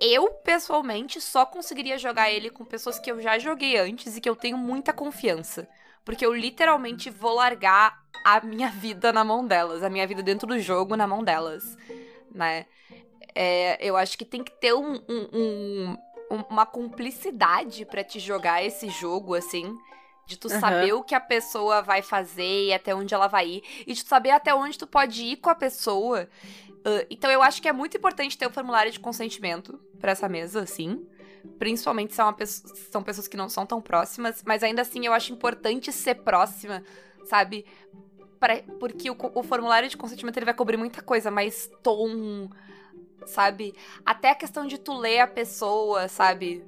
eu, 0.00 0.28
pessoalmente, 0.44 1.20
só 1.20 1.46
conseguiria 1.46 1.98
jogar 1.98 2.30
ele 2.30 2.50
com 2.50 2.64
pessoas 2.64 2.98
que 2.98 3.10
eu 3.10 3.20
já 3.20 3.38
joguei 3.38 3.76
antes 3.78 4.16
e 4.16 4.20
que 4.20 4.28
eu 4.28 4.36
tenho 4.36 4.56
muita 4.58 4.92
confiança. 4.92 5.68
Porque 6.04 6.24
eu 6.26 6.32
literalmente 6.34 7.10
vou 7.10 7.34
largar 7.34 8.00
a 8.24 8.40
minha 8.40 8.68
vida 8.70 9.12
na 9.12 9.24
mão 9.24 9.46
delas, 9.46 9.82
a 9.82 9.90
minha 9.90 10.06
vida 10.06 10.22
dentro 10.22 10.46
do 10.46 10.58
jogo 10.60 10.96
na 10.96 11.06
mão 11.06 11.22
delas, 11.22 11.76
né? 12.30 12.66
É, 13.34 13.78
eu 13.80 13.96
acho 13.96 14.18
que 14.18 14.24
tem 14.24 14.44
que 14.44 14.52
ter 14.60 14.74
um- 14.74 15.00
um- 15.08 15.28
um- 15.32 15.96
um- 16.30 16.44
uma 16.50 16.66
cumplicidade 16.66 17.84
pra 17.86 18.04
te 18.04 18.20
jogar 18.20 18.62
esse 18.62 18.88
jogo, 18.88 19.34
assim. 19.34 19.74
De 20.32 20.38
tu 20.38 20.48
Aham. 20.48 20.60
saber 20.60 20.92
o 20.94 21.02
que 21.02 21.14
a 21.14 21.20
pessoa 21.20 21.82
vai 21.82 22.00
fazer 22.00 22.68
e 22.68 22.72
até 22.72 22.94
onde 22.94 23.12
ela 23.12 23.26
vai 23.26 23.46
ir. 23.46 23.62
E 23.86 23.92
de 23.92 24.02
tu 24.02 24.08
saber 24.08 24.30
até 24.30 24.54
onde 24.54 24.78
tu 24.78 24.86
pode 24.86 25.22
ir 25.22 25.36
com 25.36 25.50
a 25.50 25.54
pessoa. 25.54 26.26
Ah, 26.84 27.04
então 27.10 27.30
eu 27.30 27.42
acho 27.42 27.60
que 27.60 27.68
é 27.68 27.72
muito 27.72 27.96
importante 27.98 28.38
ter 28.38 28.46
o 28.46 28.50
formulário 28.50 28.90
de 28.90 28.98
consentimento 28.98 29.78
pra 30.00 30.12
essa 30.12 30.28
mesa, 30.30 30.62
assim. 30.62 31.06
Principalmente 31.58 32.14
se 32.14 32.20
é 32.22 32.32
pessoa- 32.32 32.74
são 32.90 33.02
pessoas 33.02 33.28
que 33.28 33.36
não 33.36 33.48
são 33.50 33.66
tão 33.66 33.80
próximas. 33.82 34.42
Mas 34.46 34.62
ainda 34.62 34.80
assim, 34.80 35.04
eu 35.04 35.12
acho 35.12 35.32
importante 35.34 35.92
ser 35.92 36.14
próxima, 36.14 36.82
sabe? 37.26 37.66
Pra- 38.40 38.62
porque 38.80 39.10
o, 39.10 39.16
o 39.34 39.42
formulário 39.42 39.88
de 39.88 39.98
consentimento 39.98 40.38
ele 40.38 40.46
vai 40.46 40.54
cobrir 40.54 40.78
muita 40.78 41.02
coisa, 41.02 41.30
mas 41.30 41.70
tom, 41.82 42.48
sabe? 43.26 43.74
Até 44.04 44.30
a 44.30 44.34
questão 44.34 44.66
de 44.66 44.78
tu 44.78 44.94
ler 44.96 45.20
a 45.20 45.26
pessoa, 45.26 46.08
sabe? 46.08 46.64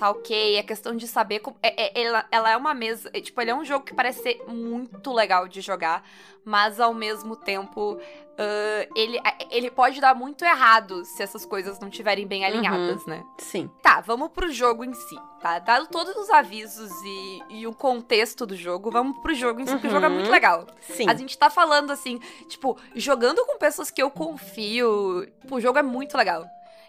Tá 0.00 0.08
ok, 0.10 0.58
a 0.58 0.62
questão 0.62 0.96
de 0.96 1.06
saber 1.06 1.40
como. 1.40 1.58
é- 1.62 2.00
é- 2.00 2.02
ela, 2.06 2.24
ela 2.30 2.50
é 2.50 2.56
uma 2.56 2.72
mesa. 2.72 3.10
é, 3.12 3.20
tipo, 3.20 3.38
ele 3.38 3.50
é 3.50 3.54
um 3.54 3.64
jogo 3.66 3.84
que 3.84 3.92
parece 3.92 4.22
ser 4.22 4.42
muito 4.48 5.12
legal 5.12 5.46
de 5.46 5.60
jogar, 5.60 6.02
mas 6.42 6.80
ao 6.80 6.94
mesmo 6.94 7.36
tempo. 7.36 8.00
ah, 8.42 8.88
ele, 8.96 9.18
a- 9.18 9.36
ele 9.50 9.70
pode 9.70 10.00
dar 10.00 10.14
muito 10.14 10.42
errado 10.42 11.04
se 11.04 11.22
essas 11.22 11.44
coisas 11.44 11.78
não 11.78 11.88
estiverem 11.88 12.26
bem 12.26 12.42
alinhadas, 12.46 13.04
né? 13.04 13.22
Sim. 13.36 13.70
Tá, 13.82 14.00
vamos 14.00 14.30
pro 14.30 14.50
jogo 14.50 14.82
em 14.82 14.94
si, 14.94 15.16
tá? 15.42 15.58
Dado 15.58 15.86
todos 15.88 16.16
os 16.16 16.30
avisos 16.30 16.90
e, 17.04 17.42
e 17.50 17.66
o 17.66 17.74
contexto 17.74 18.46
do 18.46 18.56
jogo, 18.56 18.90
vamos 18.90 19.18
pro 19.20 19.34
jogo 19.34 19.60
em 19.60 19.66
si, 19.66 19.72
porque 19.72 19.88
o 19.88 19.90
jogo 19.90 20.06
é 20.06 20.08
Uhum. 20.08 20.14
muito 20.14 20.30
legal. 20.30 20.66
Sim. 20.80 21.04
A 21.10 21.14
gente 21.14 21.36
tá 21.36 21.50
falando 21.50 21.90
assim, 21.90 22.18
tipo, 22.48 22.78
jogando 22.94 23.44
com 23.44 23.58
pessoas 23.58 23.90
que 23.90 24.02
eu 24.02 24.10
confio, 24.10 25.28
o 25.50 25.60
jogo 25.60 25.78
é 25.78 25.82
muito 25.82 26.16
legal. 26.16 26.46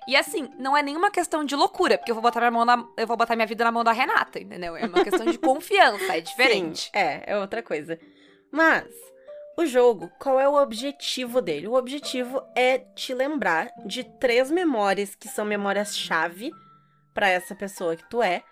E 0.08 0.15
assim, 0.15 0.50
não 0.58 0.75
é 0.75 0.81
nenhuma 0.81 1.12
questão 1.12 1.46
de 1.46 1.55
loucura, 1.55 1.98
porque 1.98 2.12
eu 2.12 2.15
vou 2.15 2.24
botar 2.24 2.39
minha 2.39 2.51
mão 2.51 2.65
na, 2.65 2.86
eu 2.98 3.05
vou 3.05 3.15
botar 3.15 3.36
minha 3.36 3.48
vida 3.48 3.63
na 3.63 3.72
mão 3.72 3.84
da 3.84 3.91
Renata, 3.91 4.39
entendeu? 4.39 4.75
É 4.75 4.86
uma 4.86 5.03
questão 5.03 5.25
de 5.25 5.38
confiança, 5.39 6.17
é 6.17 6.22
diferente. 6.22 6.86
Sim, 6.86 6.89
é, 6.93 7.24
é 7.27 7.38
outra 7.38 7.62
coisa. 7.62 8.00
Mas, 8.51 8.86
o 9.58 9.65
jogo, 9.65 10.12
qual 10.20 10.39
é 10.39 10.50
o 10.50 10.55
objetivo 10.55 11.39
dele? 11.39 11.67
O 11.67 11.75
objetivo 11.75 12.41
é 12.55 12.79
te 12.79 13.13
lembrar 13.13 13.72
de 13.86 14.03
três 14.03 14.50
memórias 14.50 15.13
que 15.13 15.27
são 15.27 15.46
memórias-chave 15.46 16.51
pra 17.13 17.29
essa 17.29 17.53
pessoa 17.53 17.96
que 17.96 18.10
tu 18.10 18.24
é. 18.24 18.43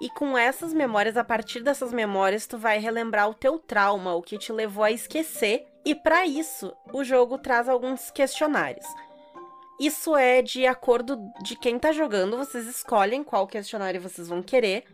E 0.00 0.10
com 0.10 0.36
essas 0.36 0.74
memórias, 0.74 1.16
a 1.16 1.24
partir 1.24 1.62
dessas 1.62 1.92
memórias, 1.92 2.46
tu 2.46 2.58
vai 2.58 2.78
relembrar 2.78 3.28
o 3.30 3.34
teu 3.34 3.58
trauma, 3.58 4.14
o 4.14 4.22
que 4.22 4.36
te 4.36 4.52
levou 4.52 4.84
a 4.84 4.90
esquecer. 4.90 5.66
E 5.84 5.94
pra 5.94 6.26
isso, 6.26 6.74
o 6.92 7.02
jogo 7.02 7.38
traz 7.38 7.68
alguns 7.68 8.10
questionários. 8.10 8.86
Isso 9.78 10.16
é 10.16 10.40
de 10.40 10.66
acordo 10.66 11.18
de 11.42 11.56
quem 11.56 11.78
tá 11.78 11.92
jogando, 11.92 12.36
vocês 12.36 12.66
escolhem 12.66 13.24
qual 13.24 13.46
questionário 13.46 14.00
vocês 14.00 14.28
vão 14.28 14.42
querer. 14.42 14.84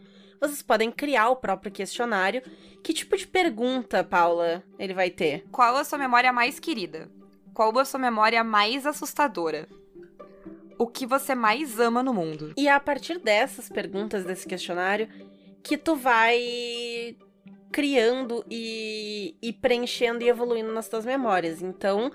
Vocês 0.41 0.63
podem 0.63 0.91
criar 0.91 1.29
o 1.29 1.37
próprio 1.37 1.71
questionário. 1.71 2.43
Que 2.83 2.95
tipo 2.95 3.15
de 3.17 3.27
pergunta, 3.27 4.03
Paula, 4.03 4.65
ele 4.79 4.95
vai 4.95 5.11
ter? 5.11 5.45
Qual 5.53 5.77
a 5.77 5.85
sua 5.85 5.99
memória 5.99 6.33
mais 6.33 6.59
querida? 6.59 7.11
Qual 7.53 7.79
a 7.79 7.85
sua 7.85 8.01
memória 8.01 8.43
mais 8.43 8.87
assustadora? 8.87 9.69
O 10.79 10.87
que 10.87 11.05
você 11.05 11.35
mais 11.35 11.79
ama 11.79 12.03
no 12.03 12.15
mundo? 12.15 12.55
E 12.57 12.69
é 12.69 12.73
a 12.73 12.81
partir 12.81 13.19
dessas 13.19 13.69
perguntas 13.69 14.25
desse 14.25 14.49
questionário 14.49 15.11
que 15.63 15.77
tu 15.77 15.95
vai 15.95 17.15
criando 17.73 18.45
e, 18.51 19.35
e 19.41 19.53
preenchendo 19.53 20.23
e 20.25 20.29
evoluindo 20.29 20.73
nas 20.73 20.89
tuas 20.89 21.05
memórias. 21.05 21.63
Então, 21.63 22.11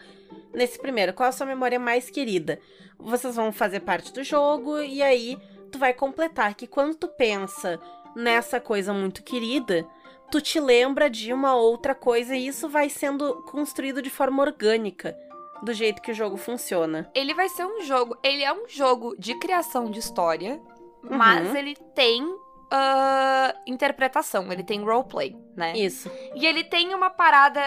nesse 0.54 0.80
primeiro, 0.80 1.14
qual 1.14 1.30
a 1.30 1.32
sua 1.32 1.46
memória 1.46 1.80
mais 1.80 2.10
querida? 2.10 2.60
Vocês 3.00 3.36
vão 3.36 3.52
fazer 3.52 3.82
parte 3.82 4.12
do 4.14 4.24
jogo 4.24 4.80
e 4.82 5.02
aí 5.02 5.38
tu 5.72 5.78
vai 5.78 5.94
completar 5.94 6.54
que 6.56 6.68
quando 6.68 6.96
tu 6.96 7.08
pensa 7.08 7.80
nessa 8.16 8.60
coisa 8.60 8.94
muito 8.94 9.22
querida, 9.24 9.86
tu 10.32 10.40
te 10.40 10.60
lembra 10.60 11.10
de 11.10 11.34
uma 11.34 11.56
outra 11.56 11.94
coisa 11.94 12.36
e 12.36 12.48
isso 12.48 12.70
vai 12.70 12.90
sendo 12.90 13.44
construído 13.44 14.02
de 14.02 14.10
forma 14.10 14.42
orgânica, 14.42 15.16
do 15.64 15.74
jeito 15.74 16.02
que 16.02 16.12
o 16.12 16.16
jogo 16.16 16.38
funciona. 16.38 17.10
Ele 17.14 17.34
vai 17.34 17.50
ser 17.50 17.66
um 17.66 17.82
jogo. 17.82 18.18
Ele 18.24 18.44
é 18.44 18.54
um 18.54 18.68
jogo 18.68 19.16
de 19.18 19.36
criação 19.40 19.90
de 19.90 20.00
história, 20.00 20.60
Uhum. 21.04 21.18
mas 21.18 21.54
ele 21.54 21.76
tem 21.94 22.24
ah, 22.72 23.54
interpretação, 23.68 24.52
ele 24.52 24.64
tem 24.64 24.84
roleplay, 24.84 25.36
né? 25.56 25.78
Isso. 25.78 26.10
E 26.36 26.46
ele 26.46 26.64
tem 26.64 26.94
uma 26.94 27.10
parada. 27.10 27.60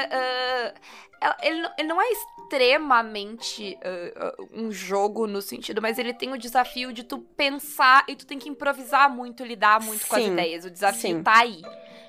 ela- 1.21 1.37
ele, 1.43 1.61
não- 1.63 1.73
ele 1.79 1.89
não 1.89 2.01
é 2.03 2.07
extremamente 2.13 3.79
ah, 3.85 4.35
um 4.53 4.71
jogo 4.71 5.27
no 5.27 5.41
sentido, 5.43 5.81
mas 5.83 5.99
ele 5.99 6.13
tem 6.15 6.33
o 6.33 6.39
desafio 6.39 6.93
de 6.93 7.03
tu 7.05 7.19
pensar 7.19 8.05
e 8.09 8.15
tu 8.17 8.27
tem 8.27 8.39
que 8.39 8.49
improvisar 8.49 9.11
muito, 9.11 9.45
lidar 9.45 9.81
muito 9.81 10.07
com 10.07 10.17
as 10.17 10.23
Sim, 10.25 10.33
ideias. 10.33 10.65
O 10.65 10.71
desafio 10.71 11.17
sim. 11.19 11.23
tá 11.23 11.39
aí. 11.41 11.63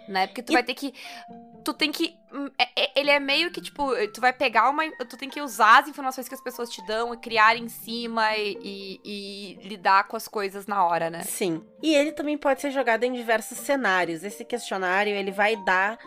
Né? 0.07 0.25
Porque 0.27 0.41
tu 0.41 0.51
E- 0.51 0.53
vai 0.53 0.63
ter 0.63 0.73
que. 0.73 0.93
Tu 1.63 1.73
tem 1.73 1.91
que. 1.91 2.15
hum, 2.33 2.49
é- 2.57 2.83
é- 2.83 2.99
Ele 2.99 3.09
é 3.09 3.19
meio 3.19 3.51
que, 3.51 3.61
tipo, 3.61 3.91
tu 4.13 4.19
vai 4.21 4.31
pegar 4.33 4.69
uma. 4.69 4.83
Tu 5.05 5.17
tem 5.17 5.29
que 5.29 5.41
usar 5.41 5.79
as 5.79 5.87
informações 5.87 6.27
que 6.27 6.35
as 6.35 6.41
pessoas 6.41 6.69
te 6.69 6.85
dão 6.85 7.13
e 7.13 7.17
criar 7.17 7.55
em 7.57 7.67
cima 7.69 8.35
e, 8.35 8.57
e- 8.63 9.57
e 9.63 9.67
lidar 9.67 10.07
com 10.07 10.15
as 10.17 10.27
coisas 10.27 10.67
na 10.67 10.85
hora, 10.85 11.09
né? 11.09 11.21
Sim. 11.23 11.63
E 11.81 11.93
ele 11.95 12.11
também 12.11 12.37
pode 12.37 12.61
ser 12.61 12.71
jogado 12.71 13.03
em 13.03 13.13
diversos 13.13 13.57
cenários. 13.59 14.23
Esse 14.23 14.43
questionário, 14.45 15.13
ele 15.13 15.31
vai 15.31 15.55
dar 15.57 15.97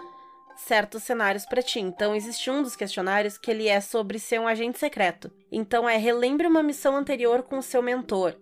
certos 0.57 1.03
cenários 1.03 1.45
pra 1.47 1.63
ti. 1.63 1.81
Então, 1.81 2.15
existe 2.15 2.51
um 2.51 2.63
dos 2.63 2.77
questionários 2.77 3.37
que 3.39 3.51
ele 3.51 3.69
é 3.69 3.81
sobre 3.81 4.19
ser 4.19 4.39
um 4.41 4.47
agente 4.47 4.79
secreto. 4.79 5.31
Então, 5.51 5.89
é 5.89 5.97
relembre 5.97 6.47
uma 6.47 6.63
missão 6.63 6.97
anterior 6.97 7.43
com 7.43 7.59
o 7.59 7.63
seu 7.63 7.83
mentor. 7.83 8.37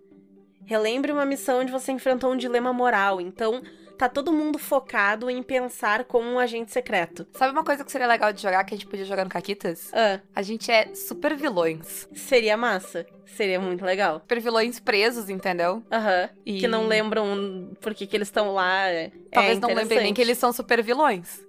Relembre 0.65 1.11
uma 1.11 1.25
missão 1.25 1.59
onde 1.59 1.71
você 1.71 1.91
enfrentou 1.91 2.31
um 2.31 2.37
dilema 2.37 2.71
moral. 2.71 3.19
Então, 3.19 3.61
tá 3.97 4.09
todo 4.09 4.31
mundo 4.33 4.57
focado 4.57 5.29
em 5.29 5.41
pensar 5.43 6.05
como 6.05 6.27
um 6.29 6.39
agente 6.39 6.71
secreto. 6.71 7.27
Sabe 7.33 7.51
uma 7.51 7.63
coisa 7.63 7.83
que 7.83 7.91
seria 7.91 8.07
legal 8.07 8.31
de 8.33 8.41
jogar 8.41 8.63
que 8.63 8.73
a 8.73 8.77
gente 8.77 8.87
podia 8.87 9.05
jogar 9.05 9.23
no 9.23 9.29
Caquitas? 9.29 9.91
Ah, 9.93 10.19
A 10.35 10.41
gente 10.41 10.71
é 10.71 10.93
super 10.95 11.35
vilões. 11.35 12.07
seria 12.13 12.55
massa. 12.57 13.05
Seria 13.25 13.59
muito 13.59 13.85
legal. 13.85 14.19
Super 14.19 14.41
vilões 14.41 14.79
presos, 14.79 15.29
entendeu? 15.29 15.81
Aham. 15.91 16.29
E 16.45 16.59
Que 16.59 16.67
não 16.67 16.85
lembram 16.87 17.71
por 17.79 17.93
que 17.93 18.05
que 18.05 18.15
eles 18.17 18.27
estão 18.27 18.53
lá. 18.53 18.87
É 18.89 19.11
Talvez 19.31 19.59
não 19.59 19.73
lembrem 19.73 20.01
nem 20.01 20.13
que 20.13 20.21
eles 20.21 20.37
são 20.37 20.51
super 20.51 20.83
vilões. 20.83 21.39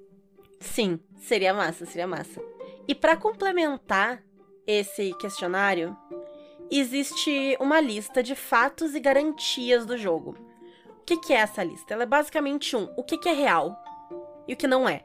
Sim, 0.61 1.01
seria 1.19 1.53
massa, 1.53 1.85
seria 1.85 2.07
massa. 2.07 2.41
E 2.87 2.95
pra 2.95 3.17
complementar 3.17 4.23
esse 4.65 5.13
questionário, 5.15 5.97
existe 6.71 7.57
uma 7.61 7.81
lista 7.81 8.23
de 8.23 8.35
fatos 8.35 8.95
e 8.95 9.01
garantias 9.01 9.85
do 9.85 9.97
jogo. 9.99 10.37
O 11.03 11.05
que, 11.05 11.17
que 11.17 11.33
é 11.33 11.39
essa 11.39 11.65
lista? 11.65 11.95
Ela 11.95 12.05
é 12.05 12.07
basicamente 12.07 12.77
um, 12.77 12.89
o 12.97 13.03
que, 13.03 13.19
que 13.19 13.29
é 13.29 13.33
real 13.33 13.77
e 14.47 14.55
o 14.55 14.57
que 14.57 14.69
não 14.69 14.89
é. 14.89 15.05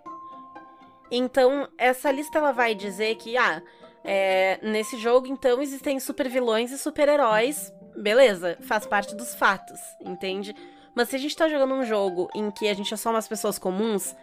Então, 1.10 1.68
essa 1.76 2.12
lista 2.12 2.38
ela 2.38 2.52
vai 2.52 2.76
dizer 2.76 3.16
que, 3.16 3.36
ah, 3.36 3.64
é, 4.04 4.60
nesse 4.62 4.96
jogo, 4.98 5.26
então, 5.26 5.60
existem 5.60 6.00
super 6.00 6.30
vilões 6.30 6.72
e 6.72 6.78
super-heróis. 6.78 7.74
Beleza, 7.96 8.60
faz 8.62 8.86
parte 8.86 9.16
dos 9.16 9.34
fatos, 9.34 9.80
entende? 10.02 10.56
Mas 10.94 11.10
se 11.10 11.16
a 11.16 11.20
gente 11.20 11.36
tá 11.36 11.50
jogando 11.50 11.74
um 11.74 11.84
jogo 11.84 12.30
em 12.36 12.52
que 12.52 12.68
a 12.68 12.76
gente 12.76 12.94
é 12.94 12.98
só 12.98 13.10
umas 13.10 13.28
pessoas 13.28 13.58
comuns, 13.58 14.16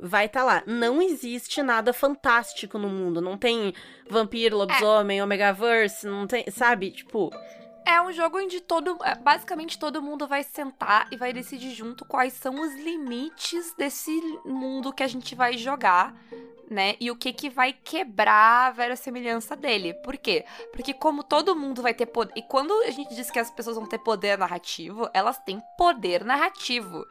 vai 0.00 0.28
tá 0.28 0.42
lá. 0.42 0.64
Não 0.66 1.00
existe 1.00 1.62
nada 1.62 1.92
fantástico 1.92 2.78
no 2.78 2.88
mundo. 2.88 3.20
Não 3.20 3.38
tem 3.38 3.72
vampiro, 4.10 4.56
lobisomem, 4.56 5.22
Omegaverse, 5.22 6.04
não 6.04 6.26
tem. 6.26 6.44
Sabe? 6.50 6.90
Tipo. 6.90 7.30
É 7.84 8.00
um 8.00 8.12
jogo 8.12 8.38
onde 8.38 8.60
todo. 8.60 8.96
é, 9.04 9.14
Basicamente 9.14 9.78
todo 9.78 10.02
mundo 10.02 10.26
vai 10.26 10.42
sentar 10.42 11.08
e 11.10 11.16
vai 11.16 11.32
decidir 11.32 11.70
junto 11.70 12.04
quais 12.04 12.32
são 12.32 12.60
os 12.60 12.74
limites 12.74 13.74
desse 13.76 14.20
mundo 14.44 14.92
que 14.92 15.02
a 15.02 15.08
gente 15.08 15.34
vai 15.34 15.56
jogar. 15.56 16.14
Né? 16.70 16.96
E 16.98 17.10
o 17.10 17.16
que 17.16 17.34
que 17.34 17.50
vai 17.50 17.72
quebrar 17.72 18.68
a 18.68 18.70
verossimilhança 18.70 19.54
dele. 19.54 19.92
Por 19.92 20.16
quê? 20.16 20.46
Porque 20.72 20.94
como 20.94 21.22
todo 21.22 21.54
mundo 21.54 21.82
vai 21.82 21.92
ter 21.92 22.06
poder... 22.06 22.32
E 22.34 22.40
quando 22.40 22.72
a 22.84 22.90
gente 22.90 23.14
diz 23.14 23.30
que 23.30 23.38
as 23.38 23.50
pessoas 23.50 23.76
vão 23.76 23.84
ter 23.84 23.98
poder 23.98 24.38
narrativo, 24.38 25.06
elas 25.12 25.38
têm 25.40 25.60
poder 25.76 26.24
narrativo. 26.24 27.04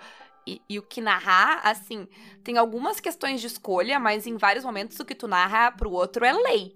E, 0.47 0.59
e 0.67 0.79
o 0.79 0.81
que 0.81 0.99
narrar, 0.99 1.61
assim, 1.63 2.07
tem 2.43 2.57
algumas 2.57 2.99
questões 2.99 3.39
de 3.39 3.47
escolha, 3.47 3.99
mas 3.99 4.25
em 4.25 4.37
vários 4.37 4.65
momentos 4.65 4.99
o 4.99 5.05
que 5.05 5.13
tu 5.13 5.27
narra 5.27 5.71
pro 5.71 5.91
outro 5.91 6.25
é 6.25 6.33
lei, 6.33 6.73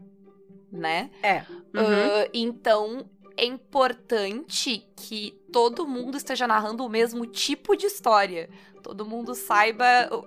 né? 0.71 1.09
É. 1.23 1.37
Uhum. 1.73 1.81
Ah, 1.83 2.29
então, 2.33 3.09
é 3.37 3.45
importante 3.45 4.85
que 4.95 5.33
todo 5.55 5.87
mundo 5.87 6.17
esteja 6.17 6.45
narrando 6.45 6.85
o 6.85 6.89
mesmo 6.89 7.25
tipo 7.25 7.77
de 7.77 7.85
história. 7.85 8.49
Todo 8.83 9.03
mundo 9.03 9.33
saiba, 9.33 9.85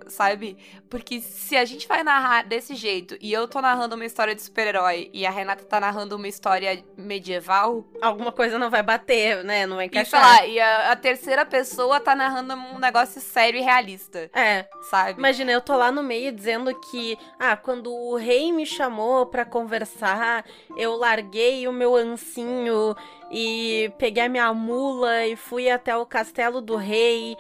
sabe? 0.09 0.57
Porque 0.91 1.21
se 1.21 1.55
a 1.57 1.65
gente 1.65 1.87
vai 1.87 2.03
narrar 2.03 2.43
desse 2.45 2.75
jeito 2.75 3.17
e 3.21 3.33
eu 3.33 3.47
tô 3.47 3.61
narrando 3.61 3.95
uma 3.95 4.05
história 4.05 4.35
de 4.35 4.43
super-herói 4.43 5.11
e 5.13 5.25
a 5.25 5.31
Renata 5.31 5.65
tá 5.65 5.79
narrando 5.79 6.17
uma 6.17 6.27
história 6.27 6.83
medieval, 6.97 7.85
Alguma 8.03 8.33
coisa 8.33 8.59
não 8.59 8.69
vai 8.69 8.83
bater, 8.83 9.45
né? 9.45 9.65
Não 9.65 9.77
vai 9.77 9.87
e 9.87 9.91
sei 9.91 10.01
encaixar. 10.01 10.21
lá, 10.41 10.47
e 10.47 10.59
a, 10.59 10.91
a 10.91 10.97
terceira 10.97 11.47
pessoa 11.47 12.01
tá 12.01 12.17
narrando 12.17 12.55
um 12.55 12.81
negócio 12.81 13.21
sério 13.21 13.61
e 13.61 13.63
realista, 13.63 14.29
É. 14.35 14.67
sabe? 14.91 15.21
Imagina, 15.21 15.53
eu 15.53 15.61
tô 15.61 15.77
lá 15.77 15.93
no 15.93 16.03
meio 16.03 16.33
dizendo 16.33 16.75
que, 16.91 17.17
ah, 17.39 17.57
quando 17.57 17.93
o 17.95 18.17
rei 18.17 18.51
me 18.51 18.67
chamou 18.67 19.25
pra 19.27 19.45
conversar, 19.45 20.45
eu 20.77 20.97
larguei 20.97 21.69
o 21.69 21.73
meu 21.73 21.95
ancinho 21.95 22.97
e 23.31 23.93
peguei 23.99 24.25
a 24.25 24.29
minha 24.29 24.53
mula 24.53 25.18
e 25.27 25.37
fui 25.37 25.71
até 25.71 25.97
o 25.97 26.07
castelo 26.07 26.61
do 26.61 26.77
rei. 26.77 27.37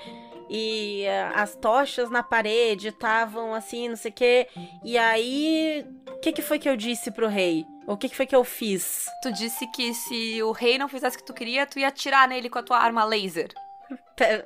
E 0.51 1.03
eh, 1.03 1.31
as 1.35 1.55
tochas 1.55 2.11
na 2.11 2.23
parede 2.23 2.89
estavam 2.89 3.55
assim, 3.55 3.89
não 3.89 3.97
sei 3.97 4.11
o 4.11 4.15
quê. 4.15 4.49
E 4.83 4.97
aí, 4.97 5.85
o 6.09 6.19
que, 6.21 6.33
que 6.33 6.41
foi 6.41 6.59
que 6.59 6.69
eu 6.69 6.77
disse 6.77 7.11
pro 7.11 7.29
rei? 7.29 7.67
O 7.87 7.97
que, 7.97 8.09
que 8.09 8.17
foi 8.17 8.27
que 8.27 8.35
eu 8.35 8.45
fiz? 8.45 9.07
Tu 9.23 9.31
disse 9.33 9.67
que 9.69 9.93
se 9.93 10.43
o 10.43 10.53
rei 10.53 10.79
não 10.79 10.89
fizesse 10.89 11.17
o 11.17 11.21
que 11.21 11.27
tu 11.27 11.35
queria, 11.35 11.67
tu 11.67 11.79
ia 11.79 11.89
atirar 11.89 12.27
nele 12.27 12.49
com 12.49 12.59
a 12.59 12.63
tua 12.63 12.79
arma 12.79 13.05
laser. 13.05 13.49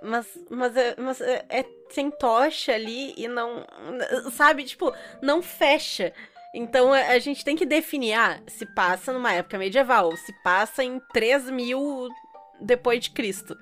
Mas, 0.03 0.27
mas, 0.51 0.77
é- 0.77 0.95
mas 0.99 1.21
é, 1.21 1.45
é 1.49 1.65
sem 1.91 2.11
tocha 2.11 2.73
ali 2.73 3.15
e 3.17 3.27
não. 3.27 3.65
Sabe, 4.33 4.65
tipo, 4.65 4.93
não 5.21 5.41
fecha. 5.43 6.13
Então 6.55 6.93
a, 6.93 7.19
gente 7.19 7.45
tem 7.45 7.57
que 7.57 7.65
definir, 7.65 8.13
ah, 8.13 8.39
se 8.47 8.67
passa 8.67 9.13
numa 9.13 9.33
época 9.33 9.57
medieval, 9.59 10.15
se 10.17 10.33
passa 10.43 10.85
em 10.85 11.01
3 11.13 11.51
mil 11.51 12.09
depois 12.63 13.01
de 13.05 13.11
Cristo. 13.11 13.57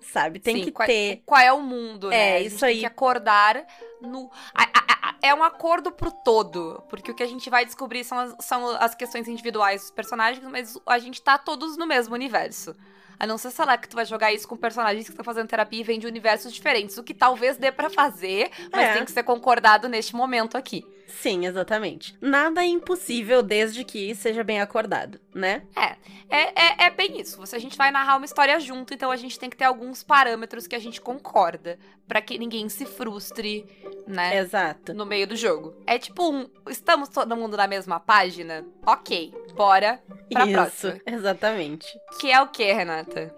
Sabe? 0.00 0.40
Tem 0.40 0.56
Sim, 0.56 0.64
que 0.64 0.72
qual, 0.72 0.86
ter. 0.86 1.22
Qual 1.26 1.40
é 1.40 1.52
o 1.52 1.60
mundo, 1.60 2.10
É, 2.10 2.16
né? 2.16 2.36
A 2.36 2.40
isso 2.40 2.60
tem 2.60 2.68
aí. 2.70 2.78
que 2.80 2.86
acordar 2.86 3.64
no. 4.00 4.30
a- 4.54 4.62
a- 4.64 5.08
a- 5.10 5.14
é 5.22 5.34
um 5.34 5.42
acordo 5.44 5.92
pro 5.92 6.10
todo. 6.10 6.82
Porque 6.88 7.10
o 7.10 7.14
que 7.14 7.22
a 7.22 7.26
gente 7.26 7.48
vai 7.50 7.64
descobrir 7.66 8.02
são 8.02 8.18
as, 8.18 8.34
são 8.40 8.66
as 8.76 8.94
questões 8.94 9.28
individuais 9.28 9.82
dos 9.82 9.90
personagens, 9.90 10.44
mas 10.50 10.78
a 10.86 10.98
gente 10.98 11.20
tá 11.22 11.36
todos 11.36 11.76
no 11.76 11.86
mesmo 11.86 12.14
universo. 12.14 12.74
A 13.18 13.26
não 13.26 13.36
ser, 13.36 13.50
sei 13.50 13.66
lá, 13.66 13.76
que 13.76 13.86
tu 13.86 13.94
vai 13.94 14.06
jogar 14.06 14.32
isso 14.32 14.48
com 14.48 14.56
personagens 14.56 15.04
que 15.04 15.10
estão 15.12 15.22
fazendo 15.24 15.46
terapia 15.46 15.80
e 15.80 15.84
vêm 15.84 15.98
de 16.00 16.06
universos 16.06 16.52
diferentes. 16.54 16.96
O 16.96 17.04
que 17.04 17.12
talvez 17.12 17.58
dê 17.58 17.70
pra 17.70 17.90
fazer, 17.90 18.50
mas 18.72 18.88
É. 18.88 18.92
tem 18.94 19.04
que 19.04 19.12
ser 19.12 19.22
concordado 19.22 19.86
neste 19.90 20.16
momento 20.16 20.56
aqui. 20.56 20.82
Sim, 21.10 21.46
exatamente. 21.46 22.16
Nada 22.20 22.62
é 22.62 22.66
impossível 22.66 23.42
desde 23.42 23.84
que 23.84 24.14
seja 24.14 24.42
bem 24.44 24.60
acordado, 24.60 25.20
né? 25.34 25.62
É, 25.76 25.96
é, 26.30 26.86
é 26.86 26.90
bem 26.90 27.20
isso. 27.20 27.36
Você, 27.38 27.56
a 27.56 27.58
gente 27.58 27.76
vai 27.76 27.90
narrar 27.90 28.16
uma 28.16 28.24
história 28.24 28.58
junto, 28.60 28.94
então 28.94 29.10
a 29.10 29.16
gente 29.16 29.38
tem 29.38 29.50
que 29.50 29.56
ter 29.56 29.64
alguns 29.64 30.02
parâmetros 30.02 30.66
que 30.66 30.76
a 30.76 30.78
gente 30.78 31.00
concorda. 31.00 31.78
pra 32.06 32.20
que 32.20 32.38
ninguém 32.38 32.68
se 32.68 32.86
frustre, 32.86 33.66
né? 34.06 34.36
Exato. 34.38 34.94
no 34.94 35.04
meio 35.04 35.26
do 35.26 35.36
jogo. 35.36 35.74
É 35.86 35.98
tipo 35.98 36.30
um. 36.30 36.48
Estamos 36.68 37.08
todo 37.08 37.36
mundo 37.36 37.56
na 37.56 37.66
mesma 37.66 38.00
página? 38.00 38.64
Ok, 38.86 39.34
bora 39.54 40.02
pra 40.32 40.44
Isso, 40.44 40.52
próxima. 40.52 41.00
exatamente. 41.06 41.86
Que 42.18 42.30
é 42.30 42.40
o 42.40 42.48
que, 42.48 42.72
Renata? 42.72 43.34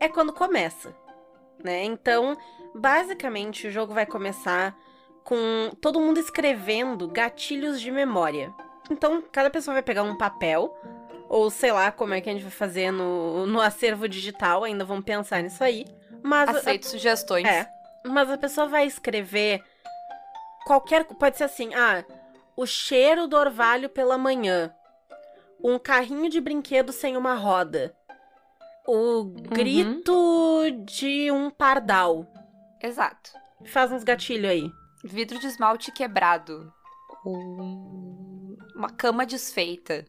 é 0.00 0.08
quando 0.08 0.32
começa, 0.32 0.92
né? 1.62 1.84
Então, 1.84 2.36
basicamente, 2.74 3.68
o 3.68 3.70
jogo 3.70 3.94
vai 3.94 4.04
começar 4.04 4.76
com 5.24 5.70
todo 5.80 6.00
mundo 6.00 6.18
escrevendo 6.18 7.08
gatilhos 7.08 7.80
de 7.80 7.90
memória. 7.90 8.52
Então, 8.90 9.22
cada 9.32 9.48
pessoa 9.50 9.74
vai 9.74 9.82
pegar 9.82 10.02
um 10.02 10.16
papel, 10.16 10.76
ou 11.28 11.48
sei 11.50 11.72
lá 11.72 11.90
como 11.92 12.14
é 12.14 12.20
que 12.20 12.28
a 12.28 12.32
gente 12.32 12.42
vai 12.42 12.50
fazer 12.50 12.90
no, 12.90 13.46
no 13.46 13.60
acervo 13.60 14.08
digital, 14.08 14.64
ainda 14.64 14.84
vamos 14.84 15.04
pensar 15.04 15.42
nisso 15.42 15.62
aí. 15.62 15.86
Mas 16.22 16.48
a- 16.48 16.52
Aceito 16.58 16.86
sugestões. 16.86 17.46
é. 17.46 17.68
Mas 18.04 18.28
a 18.30 18.36
pessoa 18.36 18.66
vai 18.66 18.84
escrever 18.84 19.62
qualquer. 20.66 21.04
Pode 21.04 21.36
ser 21.36 21.44
assim, 21.44 21.72
ah, 21.74 22.04
o 22.56 22.66
cheiro 22.66 23.28
do 23.28 23.36
orvalho 23.36 23.88
pela 23.88 24.18
manhã. 24.18 24.74
Um 25.62 25.78
carrinho 25.78 26.28
de 26.28 26.40
brinquedo 26.40 26.92
sem 26.92 27.16
uma 27.16 27.34
roda. 27.34 27.94
O 28.84 29.22
grito 29.24 30.64
de 30.84 31.30
um 31.30 31.48
pardal. 31.48 32.26
Exato. 32.82 33.30
Faz 33.66 33.92
uns 33.92 34.02
gatilhos 34.02 34.50
aí. 34.50 34.70
Vidro 35.04 35.38
de 35.38 35.46
esmalte 35.46 35.90
quebrado. 35.92 36.72
Um- 37.26 38.56
Uma 38.74 38.90
cama 38.90 39.24
desfeita. 39.26 40.04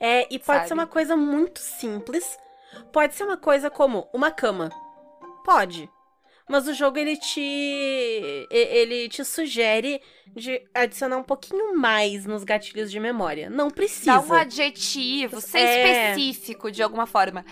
É, 0.00 0.22
e 0.32 0.38
pode 0.38 0.58
Sabe? 0.58 0.68
ser 0.68 0.74
uma 0.74 0.86
coisa 0.86 1.16
muito 1.16 1.58
simples. 1.60 2.38
Pode 2.92 3.14
ser 3.14 3.24
uma 3.24 3.36
coisa 3.36 3.70
como 3.70 4.08
uma 4.12 4.30
cama. 4.30 4.70
Pode. 5.44 5.88
Mas 6.48 6.66
o 6.68 6.74
jogo 6.74 6.98
ele 6.98 7.16
te 7.16 7.40
ele 8.50 9.08
te 9.08 9.24
sugere 9.24 10.00
de 10.34 10.62
adicionar 10.74 11.16
um 11.16 11.22
pouquinho 11.22 11.76
mais 11.76 12.26
nos 12.26 12.44
gatilhos 12.44 12.90
de 12.90 13.00
memória. 13.00 13.48
Não 13.48 13.70
precisa. 13.70 14.12
Dá 14.12 14.20
um 14.20 14.32
adjetivo, 14.34 15.40
ser 15.40 15.58
É. 15.58 16.10
específico 16.12 16.70
de 16.70 16.82
alguma 16.82 17.06
forma. 17.06 17.44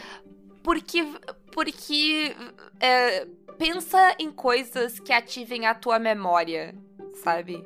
Porque. 0.63 1.05
Porque. 1.53 2.35
é, 2.81 3.27
pensa 3.63 4.17
em 4.19 4.33
coisas 4.33 4.99
que 4.99 5.13
ativem 5.13 5.67
a 5.67 5.75
tua 5.75 5.99
memória, 5.99 6.75
sabe? 7.23 7.65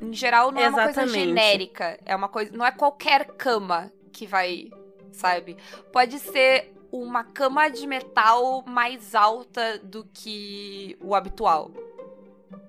Em 0.00 0.12
geral, 0.12 0.50
não 0.50 0.60
é 0.60 0.68
uma 0.68 0.84
coisa 0.84 1.02
Exatamente. 1.02 1.28
genérica. 1.28 1.98
É 2.04 2.16
uma 2.16 2.28
coisa. 2.28 2.50
Não 2.52 2.66
é 2.66 2.72
qualquer 2.72 3.26
cama 3.36 3.92
que 4.12 4.26
vai. 4.26 4.68
Sabe? 5.12 5.56
Pode 5.92 6.18
ser 6.18 6.72
uma 6.90 7.24
cama 7.24 7.68
de 7.68 7.86
metal 7.86 8.64
mais 8.66 9.14
alta 9.14 9.78
do 9.78 10.04
que 10.12 10.96
o 11.00 11.14
habitual. 11.14 11.70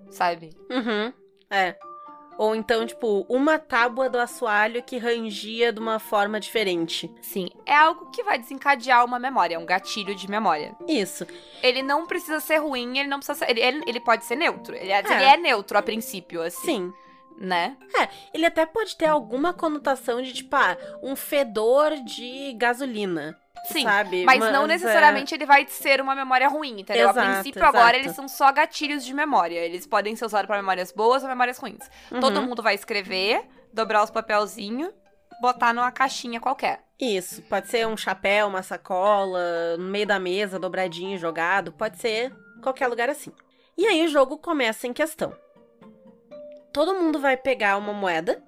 Sabe? 0.09 0.51
Uhum. 0.69 1.13
É. 1.49 1.75
Ou 2.39 2.55
então, 2.55 2.87
tipo, 2.87 3.25
uma 3.27 3.59
tábua 3.59 4.09
do 4.09 4.17
assoalho 4.17 4.81
que 4.81 4.97
rangia 4.97 5.73
de 5.73 5.79
uma 5.81 5.99
forma 5.99 6.39
diferente. 6.39 7.13
Sim. 7.21 7.49
É 7.65 7.75
algo 7.75 8.09
que 8.11 8.23
vai 8.23 8.39
desencadear 8.39 9.03
uma 9.03 9.19
memória, 9.19 9.55
é 9.55 9.59
um 9.59 9.65
gatilho 9.65 10.15
de 10.15 10.29
memória. 10.31 10.73
Isso. 10.87 11.27
Ele 11.61 11.83
não 11.83 12.07
precisa 12.07 12.39
ser 12.39 12.59
ruim, 12.59 12.97
ele 12.97 13.09
não 13.09 13.17
precisa 13.17 13.39
ser. 13.39 13.51
Ele, 13.51 13.59
ele, 13.59 13.83
ele 13.85 13.99
pode 13.99 14.23
ser 14.23 14.37
neutro. 14.37 14.73
Ele, 14.73 14.89
é. 14.89 15.01
É. 15.01 15.15
ele 15.15 15.23
é 15.25 15.35
neutro 15.35 15.77
a 15.77 15.81
princípio, 15.81 16.41
assim. 16.41 16.65
Sim. 16.65 16.93
Né? 17.37 17.75
Ele 18.33 18.45
até 18.45 18.65
pode 18.65 18.95
ter 18.95 19.07
alguma 19.07 19.53
conotação 19.53 20.21
de, 20.21 20.31
tipo, 20.31 20.55
ah, 20.55 20.77
um 21.03 21.17
fedor 21.17 21.97
de 22.05 22.53
gasolina. 22.53 23.37
Sim. 23.65 23.83
Sabe? 23.83 24.23
Mas 24.25 24.39
não 24.39 24.65
é, 24.65 24.67
necessariamente 24.67 25.33
ele 25.33 25.45
vai 25.45 25.65
ser 25.67 26.01
uma 26.01 26.15
memória 26.15 26.47
ruim, 26.47 26.81
entendeu? 26.81 27.09
Exato, 27.09 27.19
a 27.19 27.33
princípio, 27.33 27.63
agora, 27.63 27.97
exato. 27.97 27.97
eles 27.97 28.15
são 28.15 28.27
só 28.27 28.51
gatilhos 28.51 29.05
de 29.05 29.13
memória. 29.13 29.59
Eles 29.59 29.85
podem 29.85 30.15
ser 30.15 30.25
usados 30.25 30.47
pra 30.47 30.57
memórias 30.57 30.91
boas 30.91 31.23
ou 31.23 31.29
memórias 31.29 31.57
ruins. 31.57 31.89
uhum. 32.11 32.19
Todo 32.19 32.41
mundo 32.41 32.61
vai 32.61 32.75
escrever, 32.75 33.47
dobrar 33.73 34.03
os 34.03 34.09
papelzinhos, 34.09 34.91
botar 35.41 35.73
numa 35.73 35.91
caixinha 35.91 36.39
qualquer. 36.39 36.83
Isso. 36.99 37.41
Pode 37.43 37.67
ser 37.67 37.87
um 37.87 37.95
chapéu, 37.95 38.47
uma 38.47 38.61
sacola, 38.61 39.77
no 39.77 39.85
meio 39.85 40.05
da 40.05 40.19
mesa, 40.19 40.59
dobradinho, 40.59 41.17
jogado. 41.17 41.71
Pode 41.71 41.97
ser 41.97 42.33
qualquer 42.61 42.87
lugar 42.87 43.09
assim. 43.09 43.31
E 43.77 43.87
aí 43.87 44.03
o 44.03 44.09
jogo 44.09 44.37
começa 44.37 44.87
em 44.87 44.93
questão. 44.93 45.33
Todo 46.73 46.93
mundo 46.93 47.19
vai 47.19 47.37
pegar 47.37 47.77
uma 47.77 47.93
moeda. 47.93 48.43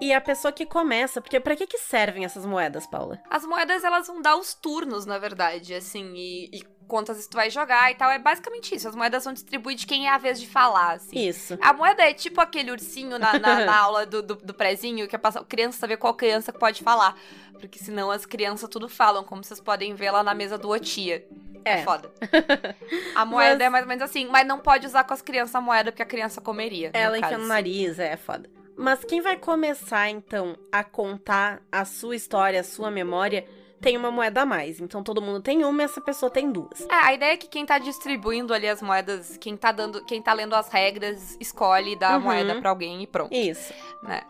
E 0.00 0.12
a 0.12 0.20
pessoa 0.20 0.50
que 0.52 0.66
começa, 0.66 1.20
porque 1.20 1.38
pra 1.38 1.54
que 1.56 1.66
que 1.66 1.78
servem 1.78 2.24
essas 2.24 2.44
moedas, 2.44 2.86
Paula? 2.86 3.20
As 3.30 3.44
moedas, 3.46 3.84
elas 3.84 4.06
vão 4.06 4.20
dar 4.20 4.36
os 4.36 4.52
turnos, 4.54 5.06
na 5.06 5.18
verdade, 5.18 5.72
assim, 5.74 6.12
e, 6.14 6.50
e 6.52 6.62
quantas 6.88 7.26
tu 7.28 7.36
vai 7.36 7.48
jogar 7.48 7.90
e 7.92 7.94
tal. 7.94 8.10
É 8.10 8.18
basicamente 8.18 8.74
isso. 8.74 8.88
As 8.88 8.96
moedas 8.96 9.24
vão 9.24 9.32
distribuir 9.32 9.76
de 9.76 9.86
quem 9.86 10.06
é 10.08 10.10
a 10.10 10.18
vez 10.18 10.40
de 10.40 10.46
falar, 10.48 10.94
assim. 10.94 11.16
Isso. 11.18 11.56
A 11.62 11.72
moeda 11.72 12.02
é 12.02 12.12
tipo 12.12 12.40
aquele 12.40 12.70
ursinho 12.72 13.18
na, 13.18 13.38
na- 13.38 13.60
na 13.64 13.76
aula 13.78 14.04
do, 14.04 14.20
do, 14.22 14.34
do 14.34 14.52
prezinho, 14.52 15.06
que 15.08 15.14
é 15.14 15.18
pra 15.18 15.30
criança 15.44 15.78
saber 15.78 15.96
qual 15.96 16.12
criança 16.14 16.52
que 16.52 16.58
pode 16.58 16.82
falar. 16.82 17.16
Porque 17.60 17.78
senão 17.78 18.10
as 18.10 18.26
crianças 18.26 18.68
tudo 18.68 18.88
falam, 18.88 19.22
como 19.24 19.42
vocês 19.44 19.60
podem 19.60 19.94
ver 19.94 20.10
lá 20.10 20.22
na 20.22 20.34
mesa 20.34 20.58
do 20.58 20.68
Otia. 20.70 21.24
É, 21.64 21.78
É. 21.78 21.82
foda. 21.84 22.12
A 23.14 23.24
moeda 23.24 23.54
Mas- 23.54 23.66
é 23.66 23.70
mais 23.70 23.84
ou 23.84 23.88
menos 23.88 24.02
assim, 24.02 24.26
mas 24.26 24.46
não 24.46 24.58
pode 24.58 24.86
usar 24.86 25.04
com 25.04 25.14
as 25.14 25.22
crianças 25.22 25.54
a 25.54 25.60
moeda, 25.60 25.90
porque 25.90 26.02
a 26.02 26.06
criança 26.06 26.40
comeria. 26.40 26.90
Ela 26.92 27.16
enfia 27.18 27.38
no 27.38 27.46
nariz, 27.46 27.98
é 27.98 28.16
foda. 28.18 28.50
Mas 28.76 29.04
quem 29.04 29.20
vai 29.20 29.36
começar, 29.36 30.08
então, 30.10 30.56
a 30.72 30.82
contar 30.82 31.62
a 31.70 31.84
sua 31.84 32.16
história, 32.16 32.60
a 32.60 32.64
sua 32.64 32.90
memória, 32.90 33.46
tem 33.80 33.96
uma 33.96 34.10
moeda 34.10 34.42
a 34.42 34.46
mais. 34.46 34.80
Então 34.80 35.02
todo 35.02 35.20
mundo 35.22 35.40
tem 35.40 35.64
uma 35.64 35.82
e 35.82 35.84
essa 35.84 36.00
pessoa 36.00 36.30
tem 36.30 36.50
duas. 36.50 36.80
É, 36.88 36.94
a 36.94 37.12
ideia 37.14 37.32
é 37.34 37.36
que 37.36 37.46
quem 37.48 37.64
tá 37.66 37.78
distribuindo 37.78 38.52
ali 38.54 38.66
as 38.68 38.80
moedas, 38.82 39.36
quem 39.36 39.56
tá 39.56 39.70
dando, 39.72 40.04
quem 40.04 40.22
tá 40.22 40.32
lendo 40.32 40.54
as 40.54 40.68
regras, 40.70 41.36
escolhe 41.40 41.92
e 41.92 41.96
dá 41.96 42.14
a 42.14 42.16
Uhum. 42.16 42.22
moeda 42.22 42.54
pra 42.60 42.70
alguém 42.70 43.02
e 43.02 43.06
pronto. 43.06 43.32
Isso. 43.34 43.72
Né? 44.02 44.22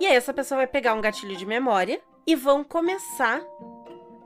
E 0.00 0.06
aí 0.06 0.14
essa 0.14 0.34
pessoa 0.34 0.58
vai 0.58 0.66
pegar 0.66 0.92
um 0.94 1.00
gatilho 1.00 1.36
de 1.36 1.46
memória 1.46 2.00
e 2.26 2.34
vão 2.36 2.62
começar 2.64 3.40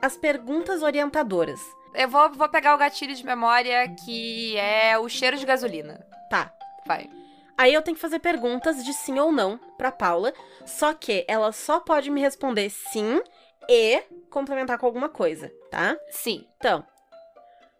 as 0.01 0.17
perguntas 0.17 0.81
orientadoras. 0.83 1.61
Eu 1.93 2.09
vou, 2.09 2.29
vou 2.33 2.49
pegar 2.49 2.75
o 2.75 2.77
gatilho 2.77 3.15
de 3.15 3.25
memória 3.25 3.87
que 4.03 4.57
é 4.57 4.97
o 4.97 5.07
cheiro 5.07 5.37
de 5.37 5.45
gasolina. 5.45 6.05
Tá. 6.29 6.51
Vai. 6.85 7.09
Aí 7.57 7.73
eu 7.73 7.81
tenho 7.81 7.95
que 7.95 8.01
fazer 8.01 8.19
perguntas 8.19 8.83
de 8.83 8.93
sim 8.93 9.17
ou 9.19 9.31
não 9.31 9.57
pra 9.77 9.91
Paula, 9.91 10.33
só 10.65 10.93
que 10.93 11.25
ela 11.27 11.51
só 11.51 11.79
pode 11.79 12.09
me 12.09 12.21
responder 12.21 12.69
sim 12.69 13.21
e 13.69 14.03
complementar 14.29 14.77
com 14.77 14.85
alguma 14.85 15.09
coisa, 15.09 15.51
tá? 15.71 15.97
Sim. 16.09 16.45
Então, 16.57 16.85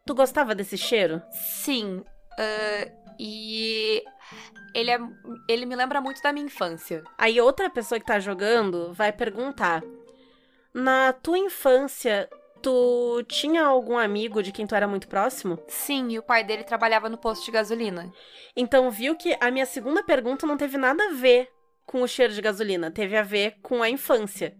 tu 0.05 0.15
gostava 0.15 0.55
desse 0.55 0.77
cheiro? 0.77 1.21
Sim. 1.31 2.03
ah, 2.37 3.05
e 3.19 4.03
ele, 4.73 4.91
é, 4.91 4.99
ele 5.47 5.65
me 5.65 5.75
lembra 5.75 6.01
muito 6.01 6.21
da 6.21 6.33
minha 6.33 6.45
infância. 6.45 7.03
Aí 7.17 7.39
outra 7.39 7.69
pessoa 7.69 7.99
que 7.99 8.05
tá 8.05 8.19
jogando 8.19 8.93
vai 8.93 9.11
perguntar: 9.11 9.81
Na 10.73 11.13
tua 11.13 11.37
infância, 11.37 12.29
tu 12.65 13.23
tinha 13.27 13.63
algum 13.63 13.95
amigo 13.95 14.41
de 14.41 14.51
quem 14.51 14.65
tu 14.65 14.73
era 14.73 14.87
muito 14.87 15.07
próximo? 15.07 15.59
Sim, 15.67 16.09
e 16.09 16.17
o 16.17 16.23
pai 16.23 16.43
dele 16.43 16.63
trabalhava 16.63 17.07
no 17.07 17.15
posto 17.15 17.45
de 17.45 17.51
gasolina. 17.51 18.11
Então 18.57 18.89
viu 18.89 19.15
que 19.15 19.37
a 19.39 19.51
minha 19.51 19.67
segunda 19.67 20.01
pergunta 20.01 20.47
não 20.47 20.57
teve 20.57 20.75
nada 20.75 21.03
a 21.03 21.13
ver 21.13 21.47
com 21.85 22.01
o 22.01 22.07
cheiro 22.07 22.33
de 22.33 22.41
gasolina, 22.41 22.89
teve 22.89 23.15
a 23.15 23.21
ver 23.21 23.57
com 23.61 23.83
a 23.83 23.89
infância. 23.89 24.57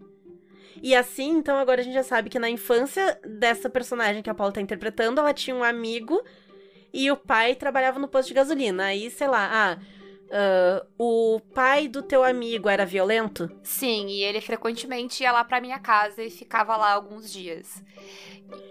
E 0.84 0.96
assim, 0.96 1.32
então 1.32 1.58
agora 1.58 1.82
a 1.82 1.84
gente 1.84 1.96
já 1.96 2.04
sabe 2.04 2.30
que 2.30 2.38
na 2.38 2.48
infância 2.48 3.20
dessa 3.26 3.72
personagem 3.72 4.22
que 4.22 4.30
a 4.30 4.36
Paula 4.36 4.54
tá 4.54 4.62
interpretando, 4.62 5.20
ela 5.20 5.34
tinha 5.34 5.56
um 5.56 5.64
amigo 5.64 6.24
e 6.94 7.10
o 7.10 7.18
pai 7.18 7.56
trabalhava 7.56 7.98
no 7.98 8.08
posto 8.08 8.28
de 8.28 8.36
gasolina. 8.36 8.86
Aí, 8.86 9.10
sei 9.10 9.28
lá, 9.28 9.50
ah, 9.52 9.80
ah, 10.32 10.86
o 10.98 11.40
pai 11.54 11.88
do 11.88 12.02
teu 12.02 12.24
amigo 12.24 12.68
era 12.70 12.86
violento? 12.86 13.50
Sim, 13.64 14.08
e 14.08 14.24
ele 14.24 14.42
frequentemente 14.42 15.24
ia 15.24 15.32
lá 15.32 15.44
pra 15.44 15.62
minha 15.62 15.80
casa 15.80 16.22
e 16.24 16.30
ficava 16.30 16.76
lá 16.76 16.94
alguns 16.94 17.32
dias. 17.32 17.84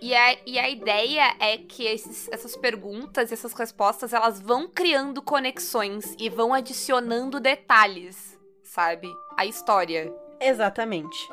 E 0.00 0.14
a, 0.14 0.36
e 0.46 0.58
a 0.58 0.68
ideia 0.68 1.34
é 1.40 1.58
que 1.58 1.84
esses- 1.84 2.28
essas 2.30 2.56
perguntas 2.56 3.30
e 3.30 3.34
essas 3.34 3.52
respostas, 3.52 4.12
elas 4.12 4.40
vão 4.40 4.68
criando 4.68 5.20
conexões 5.20 6.14
e 6.18 6.28
vão 6.30 6.54
adicionando 6.54 7.40
detalhes, 7.40 8.38
sabe? 8.62 9.08
A 9.36 9.44
história. 9.44 10.12
Exatamente. 10.40 11.28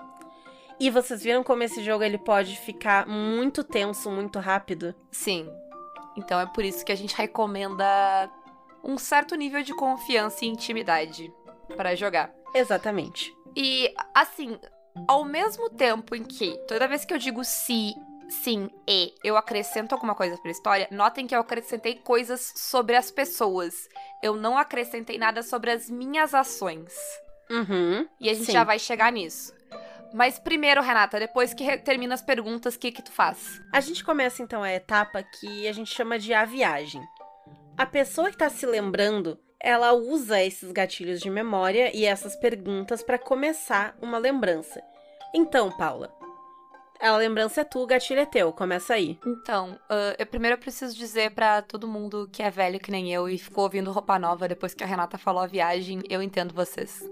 E 0.79 0.89
vocês 0.89 1.21
viram 1.21 1.43
como 1.43 1.61
esse 1.61 1.83
jogo 1.83 2.03
ele 2.03 2.17
pode 2.17 2.57
ficar 2.57 3.05
muito 3.07 3.63
tenso, 3.63 4.09
muito 4.09 4.39
rápido? 4.39 4.95
Sim. 5.11 5.47
Então 6.17 6.39
é 6.39 6.45
por 6.47 6.65
isso 6.65 6.83
que 6.83 6.91
a 6.91 6.95
gente 6.95 7.15
recomenda 7.15 8.27
um 8.83 8.97
certo 8.97 9.35
nível 9.35 9.63
de 9.63 9.73
confiança 9.73 10.45
e 10.45 10.47
intimidade 10.47 11.31
para 11.75 11.95
jogar. 11.95 12.33
Exatamente. 12.53 13.33
E, 13.55 13.93
assim, 14.13 14.59
ao 15.07 15.23
mesmo 15.23 15.69
tempo 15.69 16.15
em 16.15 16.23
que 16.23 16.57
toda 16.67 16.87
vez 16.87 17.05
que 17.05 17.13
eu 17.13 17.17
digo 17.17 17.43
se, 17.43 17.93
sim 18.29 18.69
e 18.87 19.13
eu 19.23 19.37
acrescento 19.37 19.93
alguma 19.93 20.15
coisa 20.15 20.37
pra 20.37 20.51
história, 20.51 20.87
notem 20.91 21.27
que 21.27 21.35
eu 21.35 21.39
acrescentei 21.39 21.95
coisas 21.95 22.53
sobre 22.55 22.95
as 22.95 23.11
pessoas. 23.11 23.87
Eu 24.21 24.35
não 24.35 24.57
acrescentei 24.57 25.17
nada 25.17 25.43
sobre 25.43 25.71
as 25.71 25.89
minhas 25.89 26.33
ações. 26.33 26.93
Uhum. 27.49 28.07
E 28.19 28.29
a 28.29 28.33
gente 28.33 28.45
Sim. 28.45 28.53
já 28.53 28.63
vai 28.63 28.79
chegar 28.79 29.11
nisso. 29.11 29.53
Mas 30.13 30.39
primeiro, 30.39 30.81
Renata, 30.81 31.19
depois 31.19 31.53
que 31.53 31.77
termina 31.79 32.13
as 32.13 32.21
perguntas, 32.21 32.75
o 32.75 32.79
que 32.79 32.91
que 32.91 33.01
tu 33.01 33.11
faz? 33.11 33.61
A 33.71 33.79
gente 33.79 34.03
começa 34.03 34.41
então 34.41 34.61
a 34.61 34.71
etapa 34.71 35.23
que 35.23 35.67
a 35.67 35.71
gente 35.71 35.93
chama 35.93 36.19
de 36.19 36.33
a 36.33 36.45
viagem. 36.45 37.01
A 37.81 37.85
pessoa 37.87 38.29
que 38.29 38.37
tá 38.37 38.47
se 38.47 38.63
lembrando, 38.63 39.39
ela 39.59 39.91
usa 39.91 40.39
esses 40.39 40.71
gatilhos 40.71 41.19
de 41.19 41.31
memória 41.31 41.89
e 41.97 42.05
essas 42.05 42.35
perguntas 42.35 43.01
pra 43.01 43.17
começar 43.17 43.97
uma 43.99 44.19
lembrança. 44.19 44.79
Então, 45.33 45.75
Paula, 45.75 46.13
a 47.01 47.17
lembrança 47.17 47.61
é 47.61 47.63
tu, 47.63 47.79
o 47.79 47.87
gatilho 47.87 48.19
é 48.19 48.25
teu, 48.27 48.53
começa 48.53 48.93
aí. 48.93 49.17
Então, 49.25 49.79
ah, 49.89 50.15
eu 50.19 50.27
primeiro 50.27 50.59
preciso 50.59 50.95
dizer 50.95 51.31
pra 51.31 51.63
todo 51.63 51.87
mundo 51.87 52.29
que 52.31 52.43
é 52.43 52.51
velho 52.51 52.79
que 52.79 52.91
nem 52.91 53.11
eu 53.11 53.27
e 53.27 53.35
ficou 53.39 53.63
ouvindo 53.63 53.91
roupa 53.91 54.19
nova 54.19 54.47
depois 54.47 54.75
que 54.75 54.83
a 54.83 54.87
Renata 54.87 55.17
falou 55.17 55.41
a 55.41 55.47
viagem, 55.47 56.03
eu 56.07 56.21
entendo 56.21 56.53
vocês. 56.53 57.03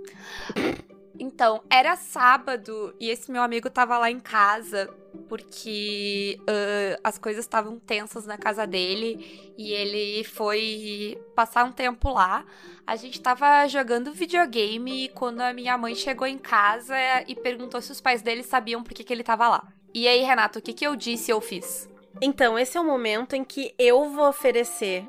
Então, 1.18 1.64
era 1.70 1.96
sábado 1.96 2.96
e 3.00 3.10
esse 3.10 3.32
meu 3.32 3.42
amigo 3.42 3.70
tava 3.70 3.98
lá 3.98 4.12
em 4.12 4.20
casa 4.20 4.90
porque 5.28 6.40
ah, 6.48 7.00
as 7.04 7.18
coisas 7.18 7.46
estavam 7.46 7.80
tensas 7.80 8.26
na 8.26 8.38
casa 8.38 8.66
dele 8.66 9.54
e 9.58 9.72
ele 9.72 10.24
foi 10.24 11.20
passar 11.36 11.64
um 11.64 11.72
tempo 11.72 12.10
lá. 12.10 12.46
A 12.86 12.96
gente 12.96 13.22
tava 13.22 13.68
jogando 13.68 14.14
videogame 14.14 15.10
quando 15.10 15.42
a 15.42 15.54
minha 15.54 15.78
mãe 15.78 15.96
chegou 15.96 16.28
em 16.28 16.38
casa 16.38 16.96
e 17.28 17.36
perguntou 17.36 17.82
se 17.82 17.92
os 17.92 18.02
pais 18.02 18.22
dele 18.22 18.44
sabiam 18.44 18.84
por 18.84 18.94
que, 18.94 19.04
que 19.04 19.14
ele 19.14 19.24
tava 19.24 19.48
lá. 19.48 19.68
E 19.94 20.08
aí, 20.08 20.22
Renato, 20.24 20.60
o 20.60 20.62
que, 20.62 20.74
que 20.74 20.86
eu 20.86 20.96
disse 20.96 21.32
e 21.32 21.34
eu 21.34 21.42
fiz? 21.42 21.90
Então, 22.22 22.58
esse 22.58 22.78
é 22.78 22.82
o 22.82 22.86
momento 22.86 23.36
em 23.36 23.44
que 23.44 23.74
eu 23.78 24.10
vou 24.10 24.30
oferecer 24.30 25.08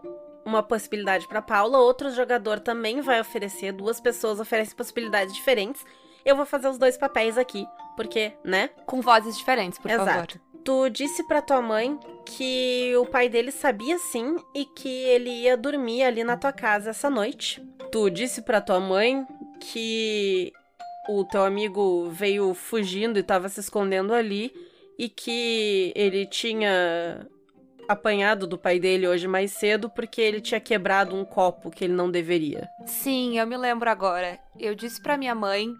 uma 0.50 0.62
possibilidade 0.62 1.26
pra 1.26 1.40
Paula, 1.40 1.78
outro 1.78 2.10
jogador 2.10 2.60
também 2.60 3.00
vai 3.00 3.20
oferecer, 3.20 3.72
duas 3.72 4.00
pessoas 4.00 4.40
oferecem 4.40 4.76
possibilidades 4.76 5.34
diferentes. 5.34 5.84
Eu 6.24 6.36
vou 6.36 6.44
fazer 6.44 6.68
os 6.68 6.76
dois 6.76 6.98
papéis 6.98 7.38
aqui, 7.38 7.66
porque, 7.96 8.32
né? 8.44 8.68
Com 8.86 9.00
vozes 9.00 9.38
diferentes, 9.38 9.78
por 9.78 9.90
favor. 9.90 10.10
Exato. 10.10 10.40
Tu 10.62 10.90
disse 10.90 11.26
pra 11.26 11.40
tua 11.40 11.62
mãe 11.62 11.98
que 12.26 12.94
o 12.96 13.06
pai 13.06 13.30
dele 13.30 13.50
sabia 13.50 13.98
sim 13.98 14.36
e 14.54 14.66
que 14.66 14.88
ele 14.88 15.30
ia 15.30 15.56
dormir 15.56 16.02
ali 16.02 16.22
na 16.22 16.36
tua 16.36 16.52
casa 16.52 16.90
essa 16.90 17.08
noite. 17.08 17.62
Tu 17.90 18.10
disse 18.10 18.42
pra 18.42 18.60
tua 18.60 18.78
mãe 18.78 19.26
que 19.58 20.52
o 21.08 21.24
teu 21.24 21.42
amigo 21.44 22.10
veio 22.10 22.52
fugindo 22.52 23.18
e 23.18 23.22
tava 23.22 23.48
se 23.48 23.60
escondendo 23.60 24.12
ali 24.12 24.52
e 24.98 25.08
que 25.08 25.92
ele 25.96 26.26
tinha 26.26 27.26
apanhado 27.90 28.46
do 28.46 28.56
pai 28.58 28.78
dele 28.78 29.06
hoje 29.08 29.26
mais 29.26 29.52
cedo 29.52 29.90
porque 29.90 30.20
ele 30.20 30.40
tinha 30.40 30.60
quebrado 30.60 31.16
um 31.16 31.24
copo 31.24 31.70
que 31.70 31.84
ele 31.84 31.92
não 31.92 32.10
deveria. 32.10 32.68
Sim, 32.86 33.38
eu 33.38 33.46
me 33.46 33.56
lembro 33.56 33.90
agora. 33.90 34.38
Eu 34.58 34.74
disse 34.74 35.00
pra 35.02 35.16
minha 35.16 35.34
mãe 35.34 35.74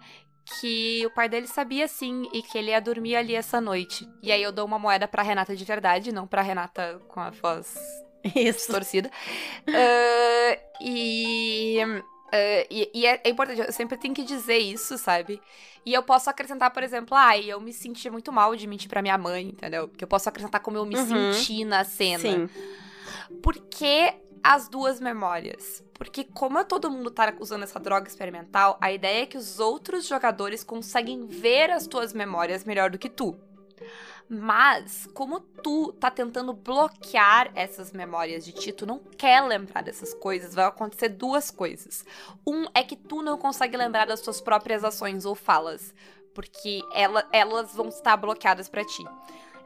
que 0.59 1.05
o 1.05 1.09
pai 1.13 1.29
dele 1.29 1.47
sabia 1.47 1.87
sim 1.87 2.27
e 2.33 2.41
que 2.41 2.57
ele 2.57 2.71
ia 2.71 2.81
dormir 2.81 3.15
ali 3.15 3.33
essa 3.35 3.61
noite. 3.61 4.07
E 4.21 4.31
aí 4.31 4.43
eu 4.43 4.51
dou 4.51 4.65
uma 4.65 4.77
moeda 4.79 5.07
pra 5.07 5.23
Renata 5.23 5.55
de 5.55 5.63
verdade, 5.63 6.11
não 6.11 6.27
pra 6.27 6.41
Renata 6.41 6.99
com 7.07 7.19
a 7.19 7.29
voz 7.29 7.75
Isso. 8.35 8.57
distorcida. 8.59 9.09
Ah, 9.67 10.57
e, 10.81 11.77
ah, 12.31 12.65
e, 12.69 12.89
e 12.93 13.05
é, 13.05 13.21
é 13.23 13.29
importante, 13.29 13.61
eu 13.61 13.71
sempre 13.71 13.97
tenho 13.97 14.13
que 14.13 14.23
dizer 14.23 14.57
isso, 14.57 14.97
sabe? 14.97 15.41
E 15.85 15.93
eu 15.93 16.03
posso 16.03 16.29
acrescentar, 16.29 16.71
por 16.71 16.83
exemplo, 16.83 17.15
ai, 17.17 17.45
eu 17.49 17.59
me 17.59 17.73
senti 17.73 18.09
muito 18.09 18.31
mal 18.31 18.55
de 18.55 18.67
mentir 18.67 18.89
pra 18.89 19.01
minha 19.01 19.17
mãe, 19.17 19.47
entendeu? 19.49 19.87
Porque 19.87 20.03
eu 20.03 20.07
posso 20.07 20.29
acrescentar 20.29 20.61
como 20.61 20.77
eu 20.77 20.85
me 20.85 20.95
Uhum. 20.95 21.33
senti 21.33 21.65
na 21.65 21.83
cena. 21.83 22.19
Sim. 22.21 22.49
Por 23.41 23.55
que 23.57 24.13
as 24.43 24.67
duas 24.67 24.99
memórias? 24.99 25.83
Porque 25.93 26.23
como 26.23 26.63
todo 26.65 26.89
mundo 26.89 27.11
tá 27.11 27.33
usando 27.39 27.63
essa 27.63 27.79
droga 27.79 28.07
experimental, 28.07 28.77
a 28.81 28.91
ideia 28.91 29.23
é 29.23 29.25
que 29.25 29.37
os 29.37 29.59
outros 29.59 30.07
jogadores 30.07 30.63
conseguem 30.63 31.27
ver 31.27 31.69
as 31.71 31.85
tuas 31.87 32.13
memórias 32.13 32.63
melhor 32.63 32.89
do 32.89 32.97
que 32.97 33.09
tu. 33.09 33.39
Mas, 34.33 35.09
como 35.13 35.41
tu 35.41 35.91
tá 35.91 36.09
tentando 36.09 36.53
bloquear 36.53 37.51
essas 37.53 37.91
memórias 37.91 38.45
de 38.45 38.53
ti, 38.53 38.71
tu 38.71 38.85
não 38.85 38.97
quer 38.97 39.41
lembrar 39.43 39.81
dessas 39.83 40.13
coisas, 40.13 40.55
vai 40.55 40.63
acontecer 40.63 41.09
duas 41.09 41.51
coisas. 41.51 42.05
Um 42.47 42.65
é 42.73 42.81
que 42.81 42.95
tu 42.95 43.21
não 43.21 43.37
consegue 43.37 43.75
lembrar 43.75 44.05
das 44.07 44.21
tuas 44.21 44.39
próprias 44.39 44.85
ações 44.85 45.25
ou 45.25 45.35
falas, 45.35 45.93
porque 46.33 46.81
ela- 46.93 47.27
elas 47.33 47.75
vão 47.75 47.89
estar 47.89 48.15
bloqueadas 48.15 48.69
pra 48.69 48.85
ti. 48.85 49.03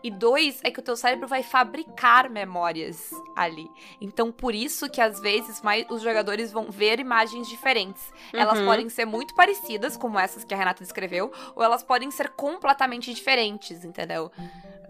E 0.06 0.12
dois 0.12 0.60
é 0.64 0.70
que 0.70 0.80
o 0.80 0.84
teu 0.84 0.96
cérebro 0.96 1.28
vai 1.28 1.42
fabricar 1.42 2.30
memórias 2.30 3.10
ali. 3.36 3.68
Então, 4.00 4.32
por 4.32 4.54
isso 4.54 4.88
que 4.88 5.02
às 5.02 5.20
vezes 5.20 5.64
mais 5.64 5.84
os 5.90 6.04
jogadores 6.04 6.52
vão 6.52 6.70
ver 6.70 7.00
imagens 7.00 7.48
diferentes. 7.48 8.14
Elas 8.32 8.60
Uhum. 8.60 8.66
podem 8.66 8.88
ser 8.90 9.06
muito 9.06 9.34
parecidas, 9.34 9.98
como 9.98 10.20
essas 10.20 10.44
que 10.44 10.54
a 10.54 10.58
Renata 10.58 10.84
descreveu, 10.84 11.32
ou 11.56 11.64
elas 11.64 11.82
podem 11.82 12.12
ser 12.12 12.30
completamente 12.30 13.12
diferentes, 13.16 13.84
entendeu? 13.84 14.32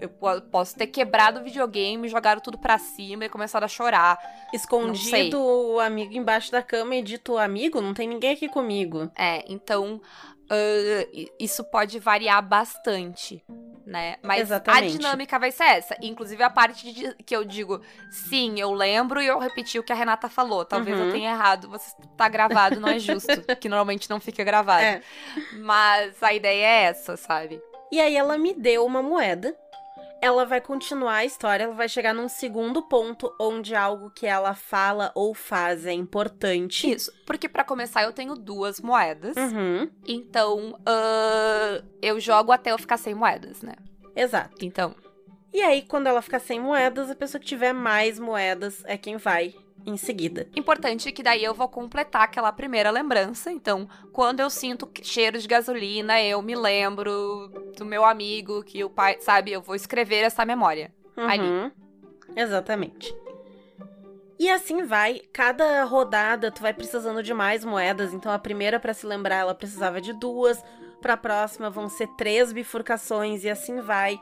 Eu 0.02 0.10
po- 0.10 0.42
posso 0.52 0.76
ter 0.76 0.88
quebrado 0.88 1.40
o 1.40 1.44
videogame, 1.46 2.10
jogado 2.10 2.42
tudo 2.42 2.58
pra 2.58 2.78
cima 2.78 3.24
e 3.24 3.30
começado 3.30 3.64
a 3.64 3.68
chorar. 3.70 4.20
Escondido 4.54 5.40
o 5.42 5.80
amigo 5.80 6.14
embaixo 6.14 6.52
da 6.52 6.62
cama 6.62 6.94
e 6.98 7.02
dito 7.02 7.38
amigo, 7.38 7.80
não 7.80 7.94
tem 7.94 8.06
ninguém 8.06 8.34
aqui 8.34 8.50
comigo. 8.50 9.10
É, 9.18 9.46
então 9.48 10.02
i- 11.14 11.32
isso 11.40 11.64
pode 11.64 11.98
variar 12.00 12.42
bastante, 12.46 13.42
né? 13.86 14.16
Mas 14.24 14.42
Exatamente. 14.42 14.96
a 14.96 14.98
dinâmica 14.98 15.38
vai 15.38 15.52
ser 15.52 15.64
essa. 15.66 15.96
Inclusive 16.02 16.42
a 16.44 16.50
parte 16.50 16.92
de- 16.92 17.14
que 17.24 17.36
eu 17.36 17.44
digo, 17.46 17.82
sim, 18.10 18.60
eu 18.60 18.72
lembro 18.74 19.22
e 19.22 19.28
eu 19.28 19.38
repeti 19.40 19.78
o 19.78 19.84
que 19.84 19.94
a 19.94 19.96
Renata 19.96 20.28
falou. 20.28 20.66
Talvez 20.66 20.98
Uhum. 20.98 21.06
eu 21.08 21.12
tenha 21.12 21.32
errado, 21.32 21.70
você 21.70 21.92
tá 22.18 22.28
gravado, 22.28 22.80
não 22.80 22.90
é 22.90 22.98
justo, 23.00 23.28
que 23.62 23.70
normalmente 23.70 24.10
não 24.10 24.20
fica 24.20 24.44
gravado. 24.44 24.84
É. 24.84 25.02
Mas 25.60 26.22
a 26.24 26.34
ideia 26.34 26.66
é 26.66 26.84
essa, 26.86 27.16
sabe? 27.16 27.62
E 27.92 28.02
aí 28.02 28.16
ela 28.18 28.38
me 28.38 28.54
deu 28.54 28.86
uma 28.86 29.02
moeda. 29.02 29.56
Ela 30.22 30.46
vai 30.46 30.60
continuar 30.60 31.18
a 31.18 31.26
história, 31.26 31.66
ela 31.66 31.74
vai 31.74 31.88
chegar 31.88 32.14
num 32.14 32.28
segundo 32.28 32.82
ponto 32.84 33.34
onde 33.40 33.76
algo 33.76 34.10
que 34.10 34.26
ela 34.26 34.56
fala 34.56 35.12
ou 35.14 35.34
faz 35.36 35.86
é 35.86 35.94
importante. 35.94 36.90
Isso, 36.92 37.12
porque 37.26 37.48
pra 37.48 37.64
começar 37.64 38.04
eu 38.04 38.14
tenho 38.14 38.34
duas 38.36 38.82
moedas. 38.82 39.36
Uhum, 39.38 39.90
Então, 40.08 40.80
ah, 40.86 41.84
eu 42.02 42.20
jogo 42.20 42.52
até 42.52 42.72
eu 42.72 42.78
ficar 42.78 42.98
sem 42.98 43.14
moedas, 43.14 43.62
né? 43.62 43.74
exato. 44.16 44.66
Então, 44.66 44.96
E 45.54 45.62
aí, 45.62 45.84
quando 45.84 46.08
ela 46.08 46.22
ficar 46.22 46.40
sem 46.40 46.60
moedas, 46.60 47.10
a 47.10 47.16
pessoa 47.16 47.40
que 47.40 47.46
tiver 47.48 47.72
mais 47.74 48.20
moedas 48.20 48.84
é 48.86 48.98
quem 48.98 49.16
vai 49.18 49.54
em 49.86 49.98
seguida. 49.98 50.48
Importante 50.56 51.12
que 51.12 51.22
daí 51.22 51.44
eu 51.44 51.54
vou 51.54 51.68
completar 51.68 52.24
aquela 52.24 52.52
primeira 52.52 52.90
lembrança. 52.90 53.52
Então, 53.52 53.88
quando 54.12 54.40
eu 54.40 54.50
sinto 54.50 54.90
cheiro 55.02 55.38
de 55.40 55.48
gasolina, 55.48 56.22
eu 56.22 56.42
me 56.42 56.56
lembro 56.56 57.50
do 57.78 57.86
meu 57.86 58.04
amigo, 58.04 58.64
que 58.64 58.84
o 58.84 58.90
pai, 58.90 59.18
sabe, 59.20 59.52
eu 59.52 59.62
vou 59.62 59.76
escrever 59.76 60.24
essa 60.24 60.46
memória. 60.46 60.94
Ali. 61.16 61.44
Uhum, 61.44 61.72
Exatamente. 62.36 63.16
E 64.38 64.50
assim 64.50 64.84
vai, 64.84 65.22
cada 65.32 65.84
rodada 65.86 66.52
tu 66.52 66.62
vai 66.62 66.74
precisando 66.74 67.24
de 67.24 67.34
mais 67.34 67.64
moedas, 67.64 68.14
então 68.14 68.30
a 68.32 68.38
primeira 68.38 68.80
pra 68.80 68.94
se 68.94 69.06
lembrar 69.06 69.38
ela 69.38 69.56
precisava 69.56 70.02
de 70.02 70.12
duas, 70.12 70.62
pra 71.02 71.16
próxima 71.16 71.70
vão 71.70 71.88
ser 71.88 72.08
três 72.18 72.52
bifurcações 72.52 73.46
e 73.46 73.50
assim 73.50 73.80
vai 73.80 74.20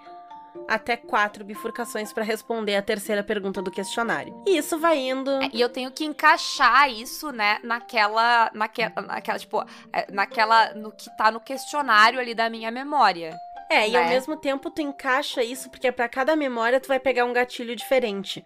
até 0.68 0.96
quatro 0.96 1.44
bifurcações 1.44 2.14
pra 2.14 2.24
responder 2.24 2.76
a 2.76 2.82
terceira 2.82 3.24
pergunta 3.24 3.62
do 3.62 3.72
questionário. 3.72 4.34
E 4.48 4.58
isso 4.58 4.78
vai 4.78 4.98
indo. 4.98 5.30
É, 5.42 5.50
E 5.54 5.62
eu 5.62 5.70
tenho 5.70 5.92
que 5.92 6.06
encaixar 6.06 6.90
isso, 6.90 7.32
né, 7.32 7.60
naquela, 7.64 8.50
naquela, 8.54 9.02
naquela, 9.02 9.40
tipo, 9.40 9.64
é, 9.92 10.12
naquela, 10.12 10.74
no 10.74 10.92
que 10.92 11.10
tá 11.18 11.32
no 11.32 11.40
questionário 11.40 12.20
ali 12.20 12.34
da 12.34 12.50
minha 12.50 12.72
memória. 12.72 13.36
É, 13.70 13.90
e 13.90 13.96
ao 13.96 14.04
né? 14.04 14.10
mesmo 14.10 14.38
tempo 14.38 14.70
tu 14.70 14.82
encaixa 14.82 15.44
isso 15.44 15.70
porque 15.70 15.92
pra 15.92 16.08
cada 16.08 16.36
memória 16.36 16.80
tu 16.80 16.88
vai 16.88 17.00
pegar 17.00 17.26
um 17.26 17.34
gatilho 17.34 17.76
diferente. 17.76 18.46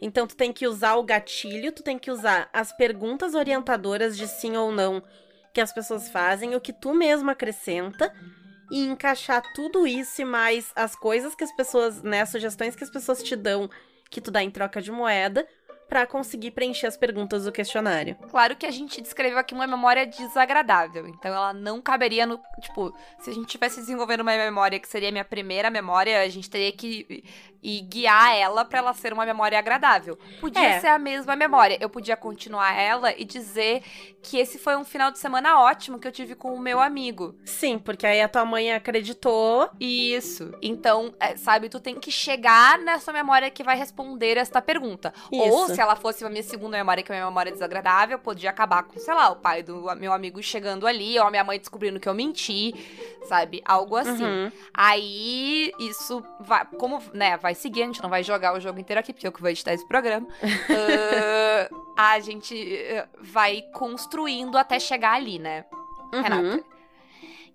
Então 0.00 0.26
tu 0.26 0.36
tem 0.36 0.52
que 0.52 0.66
usar 0.66 0.96
o 0.96 1.02
gatilho, 1.02 1.72
tu 1.72 1.82
tem 1.82 1.98
que 1.98 2.10
usar 2.10 2.48
as 2.52 2.70
perguntas 2.76 3.34
orientadoras 3.34 4.16
de 4.16 4.28
sim 4.28 4.56
ou 4.56 4.70
não 4.70 5.02
que 5.54 5.60
as 5.60 5.72
pessoas 5.72 6.10
fazem, 6.10 6.54
o 6.54 6.60
que 6.60 6.70
tu 6.70 6.92
mesmo 6.92 7.30
acrescenta 7.30 8.12
e 8.70 8.86
encaixar 8.86 9.42
tudo 9.54 9.86
isso 9.86 10.22
e 10.22 10.24
mais 10.24 10.72
as 10.74 10.94
coisas 10.94 11.34
que 11.34 11.44
as 11.44 11.52
pessoas, 11.52 12.02
né, 12.02 12.24
sugestões 12.24 12.76
que 12.76 12.84
as 12.84 12.90
pessoas 12.90 13.22
te 13.22 13.36
dão 13.36 13.70
que 14.10 14.20
tu 14.20 14.30
dá 14.30 14.42
em 14.42 14.50
troca 14.50 14.80
de 14.80 14.90
moeda 14.90 15.46
para 15.88 16.06
conseguir 16.06 16.50
preencher 16.50 16.86
as 16.86 16.96
perguntas 16.96 17.44
do 17.44 17.52
questionário. 17.52 18.16
Claro 18.30 18.56
que 18.56 18.66
a 18.66 18.70
gente 18.70 19.00
descreveu 19.00 19.38
aqui 19.38 19.54
uma 19.54 19.66
memória 19.66 20.06
desagradável, 20.06 21.06
então 21.06 21.32
ela 21.32 21.52
não 21.52 21.80
caberia 21.80 22.26
no. 22.26 22.40
Tipo, 22.60 22.94
se 23.18 23.30
a 23.30 23.32
gente 23.32 23.46
tivesse 23.46 23.80
desenvolvendo 23.80 24.20
uma 24.20 24.36
memória 24.36 24.78
que 24.78 24.88
seria 24.88 25.08
a 25.08 25.12
minha 25.12 25.24
primeira 25.24 25.70
memória, 25.70 26.22
a 26.22 26.28
gente 26.28 26.50
teria 26.50 26.72
que 26.72 27.24
e 27.62 27.80
guiar 27.80 28.36
ela 28.36 28.64
para 28.64 28.78
ela 28.78 28.94
ser 28.94 29.12
uma 29.12 29.26
memória 29.26 29.58
agradável. 29.58 30.16
Podia 30.40 30.68
é. 30.68 30.80
ser 30.80 30.86
a 30.86 31.00
mesma 31.00 31.34
memória. 31.34 31.76
Eu 31.80 31.90
podia 31.90 32.16
continuar 32.16 32.72
ela 32.78 33.12
e 33.12 33.24
dizer 33.24 33.82
que 34.22 34.38
esse 34.38 34.56
foi 34.56 34.76
um 34.76 34.84
final 34.84 35.10
de 35.10 35.18
semana 35.18 35.60
ótimo 35.60 35.98
que 35.98 36.06
eu 36.06 36.12
tive 36.12 36.36
com 36.36 36.54
o 36.54 36.60
meu 36.60 36.80
amigo. 36.80 37.34
Sim, 37.44 37.76
porque 37.76 38.06
aí 38.06 38.22
a 38.22 38.28
tua 38.28 38.44
mãe 38.44 38.72
acreditou. 38.72 39.68
Isso. 39.80 40.52
Então, 40.62 41.12
é, 41.18 41.36
sabe, 41.36 41.68
tu 41.68 41.80
tem 41.80 41.98
que 41.98 42.10
chegar 42.10 42.78
nessa 42.78 43.12
memória 43.12 43.50
que 43.50 43.64
vai 43.64 43.76
responder 43.76 44.36
esta 44.36 44.62
pergunta. 44.62 45.12
Isso. 45.32 45.42
Ou 45.42 45.74
se 45.76 45.80
ela 45.82 45.94
fosse 45.94 46.24
a 46.24 46.30
minha 46.30 46.42
segunda 46.42 46.78
memória, 46.78 47.02
que 47.02 47.12
é 47.12 47.20
uma 47.20 47.26
memória 47.26 47.52
desagradável, 47.52 48.18
podia 48.18 48.48
acabar 48.48 48.82
com, 48.82 48.98
sei 48.98 49.12
lá, 49.12 49.30
o 49.30 49.36
pai 49.36 49.62
do 49.62 49.94
meu 49.96 50.10
amigo 50.10 50.42
chegando 50.42 50.86
ali, 50.86 51.18
ou 51.18 51.26
a 51.26 51.30
minha 51.30 51.44
mãe 51.44 51.58
descobrindo 51.58 52.00
que 52.00 52.08
eu 52.08 52.14
menti, 52.14 52.74
sabe? 53.28 53.62
Algo 53.62 53.94
assim. 53.94 54.24
Uhum. 54.24 54.52
Aí, 54.72 55.70
isso 55.78 56.24
vai, 56.40 56.64
como, 56.64 57.02
né, 57.12 57.36
vai 57.36 57.54
seguir, 57.54 57.82
a 57.82 57.86
gente 57.86 58.02
não 58.02 58.08
vai 58.08 58.22
jogar 58.22 58.54
o 58.54 58.60
jogo 58.60 58.80
inteiro 58.80 58.98
aqui, 58.98 59.12
porque 59.12 59.26
eu 59.26 59.32
que 59.32 59.40
vou 59.40 59.50
editar 59.50 59.74
esse 59.74 59.86
programa. 59.86 60.26
uh, 60.40 61.92
a 61.94 62.18
gente 62.20 62.56
vai 63.20 63.62
construindo 63.74 64.56
até 64.56 64.80
chegar 64.80 65.12
ali, 65.12 65.38
né, 65.38 65.66
uhum. 66.14 66.22
Renata? 66.22 66.64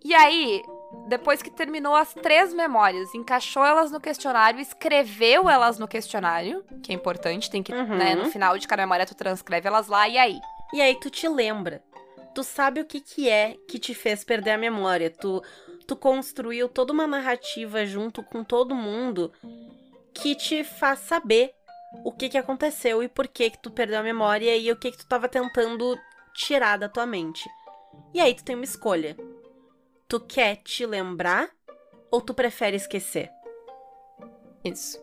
E 0.04 0.14
aí, 0.14 0.64
depois 1.08 1.42
que 1.42 1.50
terminou 1.50 1.96
as 1.96 2.14
três 2.14 2.54
memórias, 2.54 3.14
encaixou 3.14 3.66
elas 3.66 3.92
no 3.92 4.00
questionário, 4.00 4.60
escreveu 4.60 5.50
elas 5.50 5.78
no 5.78 5.88
questionário, 5.88 6.64
que 6.82 6.92
é 6.92 6.96
importante, 6.96 7.50
tem 7.50 7.62
que, 7.62 7.74
uhum. 7.74 7.98
né, 7.98 8.16
no 8.16 8.26
final 8.26 8.58
de 8.58 8.68
cada 8.68 8.84
memória 8.84 9.06
tu 9.06 9.16
transcreve 9.16 9.68
elas 9.68 9.88
lá, 9.88 10.08
e 10.08 10.18
aí? 10.18 10.40
E 10.74 10.82
aí 10.82 10.96
tu 11.00 11.10
te 11.10 11.28
lembra. 11.28 11.84
Tu 12.34 12.44
sabe 12.44 12.80
o 12.80 12.86
que 12.86 13.02
que 13.02 13.30
é 13.30 13.58
que 13.68 13.78
te 13.78 13.94
fez 13.94 14.24
perder 14.24 14.52
a 14.52 14.58
memória. 14.58 15.10
Tu, 15.10 15.44
tu 15.86 15.98
construiu 15.98 16.70
toda 16.70 16.94
uma 16.94 17.06
narrativa 17.06 17.86
junto 17.86 18.24
com 18.24 18.42
todo 18.42 18.74
mundo 18.74 19.34
que 20.14 20.34
te 20.34 20.64
faz 20.64 21.00
saber 21.00 21.54
o 22.06 22.12
que, 22.12 22.30
que 22.30 22.38
aconteceu 22.38 23.04
e 23.04 23.10
por 23.10 23.28
que, 23.28 23.50
que 23.50 23.58
tu 23.58 23.70
perdeu 23.70 24.00
a 24.00 24.04
memória 24.04 24.56
e 24.56 24.72
o 24.72 24.78
que, 24.78 24.92
que 24.92 24.98
tu 25.00 25.06
tava 25.06 25.28
tentando 25.28 26.00
tirar 26.34 26.78
da 26.78 26.88
tua 26.88 27.06
mente. 27.06 27.50
E 28.14 28.22
aí 28.22 28.34
tu 28.34 28.46
tem 28.46 28.56
uma 28.56 28.64
escolha. 28.64 29.18
Tu 30.12 30.20
quer 30.20 30.58
te 30.58 30.86
lembrar 30.86 31.50
ou 32.12 32.20
tu 32.20 32.34
prefere 32.34 32.76
esquecer? 32.76 33.32
Isso. 34.62 35.02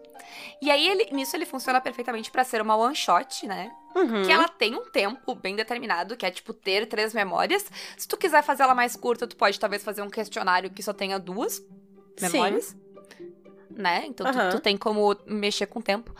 E 0.60 0.70
aí, 0.70 0.86
ele, 0.86 1.06
nisso 1.12 1.34
ele 1.34 1.46
funciona 1.46 1.80
perfeitamente 1.80 2.30
para 2.30 2.44
ser 2.44 2.60
uma 2.60 2.76
one 2.76 2.94
shot, 2.94 3.46
né? 3.46 3.74
Uhum. 3.96 4.22
Que 4.26 4.30
ela 4.30 4.46
tem 4.46 4.74
um 4.74 4.84
tempo 4.90 5.34
bem 5.34 5.56
determinado, 5.56 6.14
que 6.14 6.26
é 6.26 6.30
tipo 6.30 6.52
ter 6.52 6.84
três 6.84 7.14
memórias. 7.14 7.64
Se 7.96 8.06
tu 8.06 8.18
quiser 8.18 8.42
fazer 8.42 8.64
ela 8.64 8.74
mais 8.74 8.96
curta, 8.96 9.26
tu 9.26 9.34
pode 9.34 9.58
talvez 9.58 9.82
fazer 9.82 10.02
um 10.02 10.10
questionário 10.10 10.68
que 10.68 10.82
só 10.82 10.92
tenha 10.92 11.18
duas 11.18 11.66
memórias. 12.20 12.66
Sim 12.66 12.88
né? 13.70 14.04
Então 14.08 14.26
uhum. 14.26 14.50
tu, 14.50 14.56
tu, 14.56 14.60
tem 14.60 14.76
como 14.76 15.16
mexer 15.24 15.66
com 15.66 15.78
o 15.78 15.82
tempo. 15.82 16.12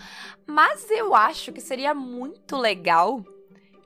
Mas 0.47 0.89
eu 0.91 1.15
acho 1.15 1.53
que 1.53 1.61
seria 1.61 1.93
muito 1.93 2.57
legal 2.57 3.23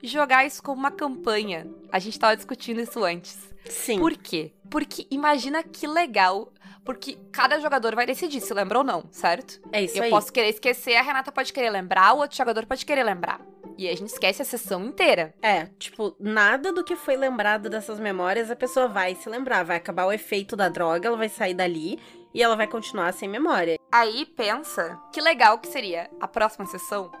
jogar 0.01 0.45
isso 0.45 0.61
como 0.61 0.79
uma 0.79 0.91
campanha. 0.91 1.67
A 1.91 1.97
gente 1.97 2.19
tava 2.19 2.35
discutindo 2.35 2.79
isso 2.79 3.03
antes. 3.03 3.52
Sim. 3.69 3.99
Por 3.99 4.15
quê? 4.17 4.53
Porque 4.69 5.07
imagina 5.09 5.63
que 5.63 5.87
legal. 5.87 6.51
Porque 6.83 7.17
cada 7.31 7.59
jogador 7.59 7.95
vai 7.95 8.05
decidir 8.05 8.41
se 8.41 8.53
lembra 8.53 8.79
ou 8.79 8.83
não, 8.83 9.05
certo? 9.09 9.61
É 9.71 9.81
isso 9.81 9.97
eu 9.97 10.03
aí. 10.03 10.09
Eu 10.09 10.15
posso 10.15 10.33
querer 10.33 10.49
esquecer, 10.49 10.95
a 10.95 11.01
Renata 11.01 11.31
pode 11.31 11.53
querer 11.53 11.69
lembrar, 11.69 12.13
o 12.13 12.17
outro 12.17 12.35
jogador 12.35 12.65
pode 12.65 12.85
querer 12.85 13.03
lembrar. 13.03 13.39
E 13.77 13.87
a 13.87 13.95
gente 13.95 14.09
esquece 14.09 14.41
a 14.41 14.45
sessão 14.45 14.83
inteira. 14.85 15.33
É, 15.41 15.65
tipo, 15.79 16.15
nada 16.19 16.73
do 16.73 16.83
que 16.83 16.95
foi 16.95 17.15
lembrado 17.15 17.69
dessas 17.69 17.99
memórias 17.99 18.51
a 18.51 18.55
pessoa 18.55 18.87
vai 18.87 19.15
se 19.15 19.29
lembrar. 19.29 19.63
Vai 19.63 19.77
acabar 19.77 20.05
o 20.05 20.11
efeito 20.11 20.55
da 20.55 20.67
droga, 20.69 21.07
ela 21.07 21.17
vai 21.17 21.29
sair 21.29 21.53
dali 21.53 21.99
e 22.33 22.43
ela 22.43 22.55
vai 22.55 22.67
continuar 22.67 23.13
sem 23.13 23.29
memória. 23.29 23.79
Aí 23.91 24.25
pensa 24.25 24.99
que 25.11 25.21
legal 25.21 25.59
que 25.59 25.67
seria 25.67 26.09
a 26.19 26.27
próxima 26.27 26.65
sessão. 26.65 27.11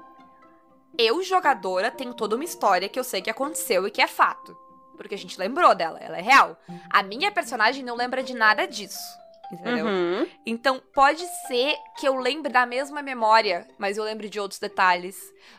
Eu, 0.97 1.23
jogadora, 1.23 1.89
tenho 1.89 2.13
toda 2.13 2.35
uma 2.35 2.43
história 2.43 2.89
que 2.89 2.99
eu 2.99 3.03
sei 3.03 3.21
que 3.21 3.29
aconteceu 3.29 3.87
e 3.87 3.91
que 3.91 4.01
é 4.01 4.07
fato. 4.07 4.55
Porque 4.95 5.15
a 5.15 5.17
gente 5.17 5.39
lembrou 5.39 5.73
dela, 5.73 5.99
ela 5.99 6.17
é 6.17 6.21
real. 6.21 6.57
A 6.89 7.03
minha 7.03 7.31
personagem 7.31 7.83
não 7.83 7.95
lembra 7.95 8.23
de 8.23 8.33
nada 8.33 8.65
disso. 8.67 8.99
Entendeu? 9.51 9.85
Uhum. 9.85 10.27
Então, 10.45 10.81
pode 10.93 11.23
ser 11.47 11.75
que 11.99 12.07
eu 12.07 12.15
lembre 12.15 12.51
da 12.51 12.65
mesma 12.65 13.03
memória, 13.03 13.67
mas 13.77 13.97
eu 13.97 14.03
lembre 14.03 14.27
de 14.27 14.39
outros 14.39 14.59
detalhes. 14.59 15.15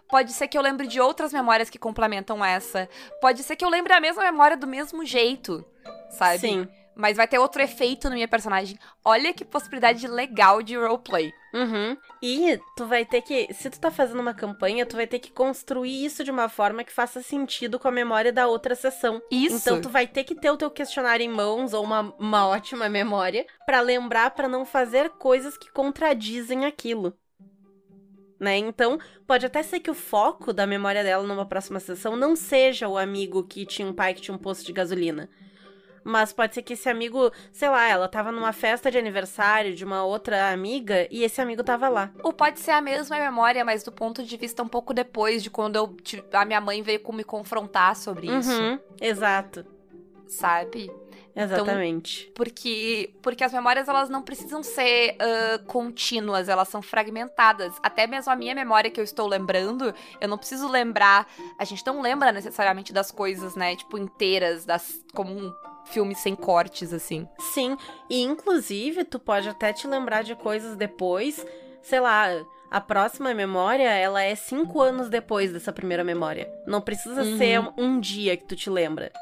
Pode 0.08 0.32
ser 0.32 0.48
que 0.48 0.58
eu 0.58 0.62
lembre 0.62 0.86
de 0.86 1.00
outras 1.00 1.32
memórias 1.32 1.70
que 1.70 1.78
complementam 1.78 2.44
essa. 2.44 2.88
Pode 3.20 3.42
ser 3.44 3.54
que 3.54 3.64
eu 3.64 3.68
lembre 3.68 3.92
a 3.92 4.00
mesma 4.00 4.24
memória 4.24 4.56
do 4.56 4.66
mesmo 4.66 5.04
jeito, 5.04 5.64
sabe? 6.10 6.38
Sim 6.38 6.68
mas 6.96 7.16
vai 7.16 7.26
ter 7.26 7.38
outro 7.38 7.62
efeito 7.62 8.08
na 8.08 8.14
minha 8.14 8.28
personagem. 8.28 8.78
Olha 9.04 9.32
que 9.32 9.44
possibilidade 9.44 10.06
legal 10.06 10.62
de 10.62 10.76
roleplay. 10.76 11.32
Uhum. 11.52 11.96
E 12.22 12.58
tu 12.76 12.86
vai 12.86 13.04
ter 13.04 13.22
que, 13.22 13.52
se 13.52 13.70
tu 13.70 13.78
tá 13.78 13.90
fazendo 13.90 14.20
uma 14.20 14.34
campanha, 14.34 14.86
tu 14.86 14.96
vai 14.96 15.06
ter 15.06 15.18
que 15.18 15.30
construir 15.30 16.04
isso 16.04 16.24
de 16.24 16.30
uma 16.30 16.48
forma 16.48 16.84
que 16.84 16.92
faça 16.92 17.22
sentido 17.22 17.78
com 17.78 17.88
a 17.88 17.92
memória 17.92 18.32
da 18.32 18.46
outra 18.46 18.74
sessão. 18.74 19.22
Isso. 19.30 19.56
Então 19.56 19.80
tu 19.80 19.88
vai 19.88 20.06
ter 20.06 20.24
que 20.24 20.34
ter 20.34 20.50
o 20.50 20.56
teu 20.56 20.70
questionário 20.70 21.24
em 21.24 21.28
mãos 21.28 21.72
ou 21.72 21.84
uma, 21.84 22.14
uma 22.18 22.46
ótima 22.46 22.88
memória 22.88 23.46
para 23.66 23.80
lembrar 23.80 24.30
para 24.30 24.48
não 24.48 24.64
fazer 24.64 25.10
coisas 25.10 25.56
que 25.56 25.70
contradizem 25.70 26.64
aquilo. 26.64 27.16
Né? 28.38 28.58
Então, 28.58 28.98
pode 29.26 29.46
até 29.46 29.62
ser 29.62 29.78
que 29.80 29.90
o 29.90 29.94
foco 29.94 30.52
da 30.52 30.66
memória 30.66 31.04
dela 31.04 31.26
numa 31.26 31.46
próxima 31.46 31.78
sessão 31.78 32.16
não 32.16 32.34
seja 32.34 32.88
o 32.88 32.98
amigo 32.98 33.44
que 33.44 33.64
tinha 33.64 33.86
um 33.86 33.94
pai 33.94 34.12
que 34.12 34.20
tinha 34.20 34.34
um 34.34 34.38
posto 34.38 34.66
de 34.66 34.72
gasolina 34.72 35.30
mas 36.04 36.32
pode 36.32 36.54
ser 36.54 36.62
que 36.62 36.74
esse 36.74 36.88
amigo, 36.88 37.32
sei 37.50 37.68
lá, 37.68 37.88
ela 37.88 38.06
tava 38.06 38.30
numa 38.30 38.52
festa 38.52 38.90
de 38.90 38.98
aniversário 38.98 39.74
de 39.74 39.84
uma 39.84 40.04
outra 40.04 40.52
amiga 40.52 41.08
e 41.10 41.24
esse 41.24 41.40
amigo 41.40 41.64
tava 41.64 41.88
lá. 41.88 42.10
Ou 42.22 42.32
pode 42.32 42.60
ser 42.60 42.72
a 42.72 42.80
mesma 42.80 43.18
memória, 43.18 43.64
mas 43.64 43.82
do 43.82 43.90
ponto 43.90 44.22
de 44.22 44.36
vista 44.36 44.62
um 44.62 44.68
pouco 44.68 44.92
depois 44.92 45.42
de 45.42 45.50
quando 45.50 45.76
eu, 45.76 45.96
a 46.32 46.44
minha 46.44 46.60
mãe 46.60 46.82
veio 46.82 47.00
me 47.14 47.24
confrontar 47.24 47.96
sobre 47.96 48.28
uhum, 48.28 48.38
isso. 48.38 48.80
Exato. 49.00 49.64
Sabe? 50.26 50.90
Exatamente. 51.36 52.22
Então, 52.22 52.34
porque, 52.34 53.14
porque 53.20 53.42
as 53.42 53.52
memórias 53.52 53.88
elas 53.88 54.08
não 54.08 54.22
precisam 54.22 54.62
ser 54.62 55.16
uh, 55.16 55.64
contínuas, 55.66 56.48
elas 56.48 56.68
são 56.68 56.80
fragmentadas. 56.80 57.74
Até 57.82 58.06
mesmo 58.06 58.32
a 58.32 58.36
minha 58.36 58.54
memória 58.54 58.90
que 58.90 59.00
eu 59.00 59.04
estou 59.04 59.26
lembrando, 59.26 59.92
eu 60.20 60.28
não 60.28 60.38
preciso 60.38 60.68
lembrar. 60.68 61.26
A 61.58 61.64
gente 61.64 61.84
não 61.84 62.00
lembra 62.00 62.30
necessariamente 62.30 62.92
das 62.92 63.10
coisas, 63.10 63.56
né? 63.56 63.74
Tipo, 63.74 63.98
inteiras, 63.98 64.64
das, 64.64 65.04
como 65.12 65.32
um 65.32 65.52
filme 65.86 66.14
sem 66.14 66.34
cortes, 66.34 66.92
assim. 66.92 67.28
Sim, 67.52 67.76
e 68.08 68.22
inclusive 68.22 69.04
tu 69.04 69.18
pode 69.18 69.48
até 69.48 69.72
te 69.72 69.86
lembrar 69.86 70.22
de 70.22 70.34
coisas 70.34 70.76
depois, 70.76 71.44
sei 71.82 72.00
lá. 72.00 72.28
A 72.70 72.80
próxima 72.80 73.32
memória, 73.32 73.88
ela 73.88 74.20
é 74.20 74.34
cinco 74.34 74.80
anos 74.80 75.08
depois 75.08 75.52
dessa 75.52 75.72
primeira 75.72 76.02
memória. 76.02 76.50
Não 76.66 76.80
precisa 76.80 77.22
uhum. 77.22 77.38
ser 77.38 77.60
um 77.78 78.00
dia 78.00 78.36
que 78.36 78.44
tu 78.44 78.56
te 78.56 78.68
lembra 78.68 79.12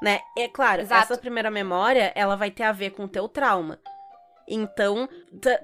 né? 0.00 0.20
É 0.36 0.48
claro, 0.48 0.82
Exato. 0.82 1.12
essa 1.12 1.20
primeira 1.20 1.50
memória, 1.50 2.12
ela 2.14 2.36
vai 2.36 2.50
ter 2.50 2.64
a 2.64 2.72
ver 2.72 2.90
com 2.90 3.04
o 3.04 3.08
teu 3.08 3.28
trauma. 3.28 3.78
Então, 4.48 5.08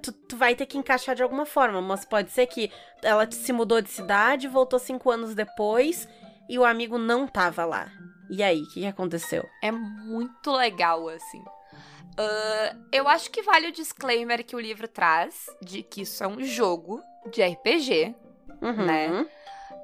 tu, 0.02 0.12
tu, 0.12 0.36
vai 0.36 0.56
ter 0.56 0.66
que 0.66 0.76
encaixar 0.76 1.14
de 1.14 1.22
alguma 1.22 1.46
forma, 1.46 1.80
mas 1.80 2.04
pode 2.04 2.30
ser 2.30 2.46
que 2.46 2.70
ela 3.00 3.30
se 3.30 3.52
mudou 3.52 3.80
de 3.80 3.90
cidade, 3.90 4.48
voltou 4.48 4.78
cinco 4.78 5.10
anos 5.10 5.34
depois 5.34 6.08
e 6.48 6.58
o 6.58 6.64
amigo 6.64 6.98
não 6.98 7.28
tava 7.28 7.64
lá. 7.64 7.92
E 8.32 8.42
aí, 8.42 8.62
o 8.62 8.68
que, 8.68 8.80
que, 8.80 8.86
aconteceu? 8.86 9.46
É 9.62 9.70
muito 9.70 10.50
legal, 10.50 11.06
assim. 11.10 11.40
Uh, 11.40 12.86
eu 12.90 13.06
acho 13.06 13.30
que 13.30 13.42
vale 13.42 13.68
o 13.68 13.72
disclaimer 13.72 14.42
que 14.42 14.56
o 14.56 14.60
livro 14.60 14.88
traz 14.88 15.50
de 15.60 15.82
que 15.82 16.00
isso 16.00 16.24
é 16.24 16.26
um 16.26 16.42
jogo 16.42 17.02
de 17.30 17.42
RPG, 17.42 18.14
uhum. 18.62 18.86
né? 18.86 19.26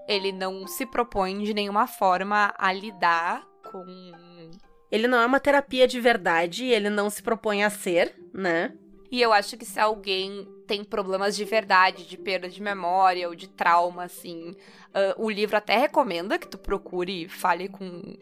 Ele 0.08 0.32
não 0.32 0.66
se 0.66 0.87
propõe 0.87 1.42
de 1.42 1.52
nenhuma 1.52 1.87
forma 1.87 2.54
a 2.56 2.72
lidar 2.72 3.46
com 3.70 3.84
ele 4.90 5.06
não 5.06 5.20
é 5.20 5.26
uma 5.26 5.38
terapia 5.38 5.87
de 5.87 6.00
verdade, 6.00 6.64
ele 6.64 6.88
não 6.88 7.11
se 7.11 7.22
propõe 7.22 7.62
a 7.62 7.68
ser, 7.68 8.14
né? 8.32 8.72
E 9.11 9.20
eu 9.20 9.32
acho 9.32 9.56
que 9.56 9.64
se 9.64 9.78
alguém 9.78 10.46
tem 10.66 10.84
problemas 10.84 11.37
de 11.37 11.44
verdade, 11.44 12.06
de 12.06 12.16
perda 12.16 12.48
de 12.48 12.62
memória 12.62 13.28
ou 13.28 13.34
de 13.34 13.48
trauma, 13.48 14.04
assim, 14.04 14.50
uh, 14.50 15.22
o 15.22 15.30
livro 15.30 15.56
até 15.56 15.76
recomenda 15.76 16.38
que 16.38 16.48
tu 16.48 16.58
procure 16.58 17.24
e 17.24 17.28
fale 17.28 17.68
com, 17.68 18.16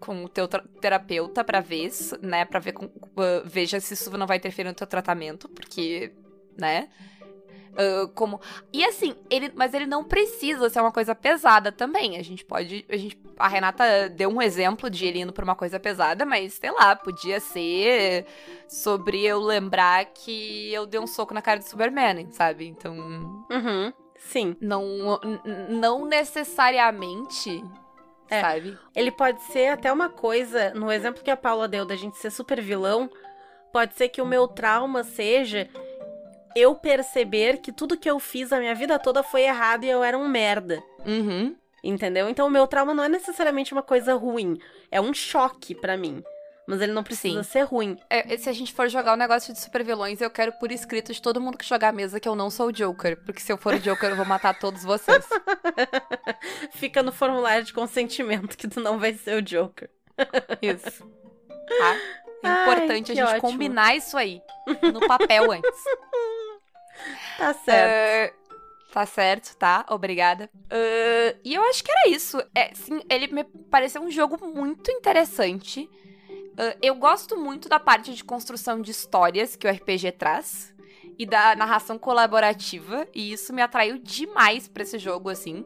com 0.00 0.24
o 0.24 0.28
teu 0.28 0.48
terapeuta 0.48 1.44
para 1.44 1.60
ver, 1.60 1.90
né, 2.22 2.44
para 2.44 2.58
ver 2.58 2.72
com, 2.72 2.86
uh, 2.86 2.90
veja 3.44 3.78
se 3.78 3.94
isso 3.94 4.10
não 4.16 4.26
vai 4.26 4.38
interferir 4.38 4.68
no 4.68 4.74
teu 4.74 4.86
tratamento, 4.86 5.48
porque, 5.48 6.12
né? 6.56 6.88
Uh, 7.70 8.08
como 8.16 8.40
e 8.72 8.84
assim 8.84 9.14
ele 9.30 9.52
mas 9.54 9.72
ele 9.72 9.86
não 9.86 10.02
precisa 10.02 10.68
ser 10.68 10.80
uma 10.80 10.90
coisa 10.90 11.14
pesada 11.14 11.70
também 11.70 12.16
a 12.16 12.22
gente 12.22 12.44
pode 12.44 12.84
a 12.88 12.96
gente 12.96 13.16
a 13.38 13.46
Renata 13.46 14.08
deu 14.08 14.28
um 14.28 14.42
exemplo 14.42 14.90
de 14.90 15.06
ele 15.06 15.20
indo 15.20 15.32
pra 15.32 15.44
uma 15.44 15.54
coisa 15.54 15.78
pesada 15.78 16.26
mas 16.26 16.54
sei 16.54 16.72
lá 16.72 16.96
podia 16.96 17.38
ser 17.38 18.26
sobre 18.68 19.24
eu 19.24 19.38
lembrar 19.38 20.04
que 20.06 20.72
eu 20.74 20.84
dei 20.84 20.98
um 20.98 21.06
soco 21.06 21.32
na 21.32 21.40
cara 21.40 21.60
do 21.60 21.64
Superman 21.64 22.26
sabe 22.32 22.66
então 22.66 22.92
Uhum. 23.48 23.92
Sim. 24.18 24.56
não 24.60 25.20
não 25.68 26.04
necessariamente 26.06 27.64
É. 28.30 28.40
sabe 28.40 28.78
Ele 28.94 29.10
pode 29.10 29.42
ser 29.42 29.68
até 29.68 29.92
uma 29.92 30.08
coisa, 30.08 30.72
no 30.74 30.90
exemplo 30.90 31.22
que 31.22 31.30
a 31.30 31.36
Paula 31.36 31.66
deu 31.66 31.84
da 31.84 31.96
gente 31.96 32.16
ser 32.16 32.30
super 32.30 32.60
vilão, 32.60 33.10
pode 33.72 33.94
ser 33.94 34.08
que 34.08 34.22
o 34.22 34.26
meu 34.26 34.46
trauma 34.46 35.02
seja 35.02 35.68
eu 36.54 36.74
perceber 36.74 37.58
que 37.58 37.72
tudo 37.72 37.96
que 37.96 38.10
eu 38.10 38.18
fiz 38.18 38.52
a 38.52 38.58
minha 38.58 38.74
vida 38.74 38.98
toda 38.98 39.22
foi 39.22 39.42
errado 39.42 39.84
e 39.84 39.90
eu 39.90 40.02
era 40.02 40.16
um 40.16 40.28
merda. 40.28 40.82
uhum. 41.04 41.54
Entendeu? 41.82 42.28
Então 42.28 42.46
o 42.46 42.50
meu 42.50 42.66
trauma 42.66 42.92
não 42.92 43.02
é 43.02 43.08
necessariamente 43.08 43.72
uma 43.72 43.82
coisa 43.82 44.14
ruim, 44.14 44.58
é 44.90 45.00
um 45.00 45.14
choque 45.14 45.74
pra 45.74 45.96
mim. 45.96 46.22
Mas 46.70 46.80
ele 46.80 46.92
não 46.92 47.02
precisa 47.02 47.42
Sim. 47.42 47.50
ser 47.50 47.62
ruim. 47.62 47.98
É, 48.08 48.36
se 48.36 48.48
a 48.48 48.52
gente 48.52 48.72
for 48.72 48.88
jogar 48.88 49.14
o 49.14 49.16
negócio 49.16 49.52
de 49.52 49.58
super 49.58 49.82
vilões, 49.82 50.20
eu 50.20 50.30
quero 50.30 50.52
por 50.52 50.70
escrito 50.70 51.12
de 51.12 51.20
todo 51.20 51.40
mundo 51.40 51.58
que 51.58 51.66
jogar 51.66 51.88
a 51.88 51.92
mesa 51.92 52.20
que 52.20 52.28
eu 52.28 52.36
não 52.36 52.48
sou 52.48 52.68
o 52.68 52.72
Joker. 52.72 53.16
Porque 53.24 53.40
se 53.40 53.52
eu 53.52 53.58
for 53.58 53.74
o 53.74 53.78
Joker, 53.80 54.10
eu 54.10 54.16
vou 54.16 54.24
matar 54.24 54.56
todos 54.56 54.84
vocês. 54.84 55.28
Fica 56.70 57.02
no 57.02 57.10
formulário 57.10 57.64
de 57.64 57.72
consentimento 57.72 58.56
que 58.56 58.68
tu 58.68 58.78
não 58.78 59.00
vai 59.00 59.14
ser 59.14 59.36
o 59.36 59.42
Joker. 59.42 59.90
Isso. 60.62 61.04
Tá? 61.70 61.94
É 62.42 62.48
Ai, 62.48 62.62
importante 62.62 63.12
a 63.12 63.14
que 63.14 63.20
gente 63.20 63.28
ótimo. 63.28 63.40
combinar 63.42 63.94
isso 63.94 64.18
aí 64.18 64.42
no 64.92 65.06
papel 65.06 65.52
antes. 65.52 65.70
Tá 67.38 67.54
certo. 67.54 67.70
É, 67.70 68.32
tá 68.92 69.06
certo, 69.06 69.56
tá? 69.56 69.86
Obrigada. 69.88 70.50
É, 70.68 71.36
e 71.42 71.54
eu 71.54 71.62
acho 71.62 71.82
que 71.82 71.90
era 71.90 72.08
isso. 72.08 72.42
É, 72.54 72.74
sim, 72.74 73.00
ele 73.08 73.28
me 73.28 73.44
pareceu 73.70 74.02
um 74.02 74.10
jogo 74.10 74.44
muito 74.44 74.90
interessante. 74.90 75.88
É, 76.60 76.76
eu 76.82 76.94
gosto 76.94 77.38
muito 77.38 77.70
da 77.70 77.80
parte 77.80 78.12
de 78.12 78.22
construção 78.22 78.82
de 78.82 78.90
histórias 78.90 79.56
que 79.56 79.66
o 79.66 79.70
RPG 79.70 80.12
traz. 80.12 80.74
E 81.18 81.26
da 81.26 81.54
narração 81.56 81.98
colaborativa. 81.98 83.06
E 83.14 83.32
isso 83.32 83.52
me 83.52 83.62
atraiu 83.62 83.98
demais 83.98 84.68
pra 84.68 84.82
esse 84.82 84.98
jogo, 84.98 85.30
assim. 85.30 85.64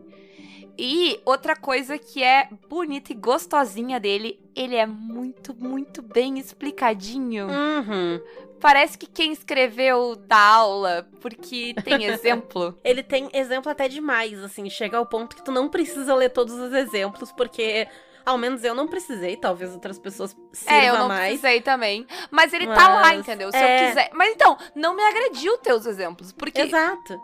E 0.77 1.21
outra 1.25 1.55
coisa 1.55 1.97
que 1.97 2.23
é 2.23 2.49
bonita 2.69 3.13
e 3.13 3.15
gostosinha 3.15 4.01
dele, 4.01 4.41
ele 4.57 4.75
é 4.75 4.87
muito, 4.87 5.55
muito 5.55 6.03
bem 6.03 6.39
explicadinho. 6.39 7.47
Uhum. 7.47 8.21
Parece 8.61 8.99
que 8.99 9.07
quem 9.07 9.33
escreveu 9.33 10.17
da 10.17 10.39
aula, 10.39 11.09
porque 11.21 11.75
tem 11.85 12.03
exemplo. 12.07 12.77
Ele 12.83 13.05
tem 13.05 13.29
exemplo 13.33 13.71
até 13.71 13.89
demais, 13.89 14.43
assim, 14.43 14.69
chega 14.69 14.99
ao 14.99 15.07
ponto 15.07 15.37
que 15.37 15.45
tu 15.45 15.53
não 15.53 15.69
precisa 15.69 16.15
ler 16.15 16.31
todos 16.31 16.55
os 16.55 16.73
exemplos, 16.73 17.31
porque 17.31 17.87
ao 18.25 18.39
menos 18.39 18.65
eu 18.65 18.75
não 18.75 18.87
precisei, 18.87 19.37
talvez 19.37 19.73
outras 19.73 19.99
pessoas 19.99 20.37
sirva 20.53 20.75
é, 20.75 20.89
eu 20.89 20.99
não 20.99 21.09
mais. 21.09 21.41
precisei 21.41 21.61
também. 21.61 22.07
Mas 22.31 22.53
ele 22.53 22.67
tá 22.67 22.89
lá, 22.89 23.01
Mas, 23.01 23.21
entendeu? 23.21 23.51
Se 23.51 23.57
é. 23.57 23.85
eu 23.85 23.89
quiser. 23.89 24.11
Mas 24.15 24.35
então, 24.35 24.57
não 24.75 24.95
me 24.95 25.03
agrediu 25.03 25.59
teus 25.59 25.87
exemplos. 25.87 26.33
Porque. 26.33 26.63
Exato. 26.63 27.21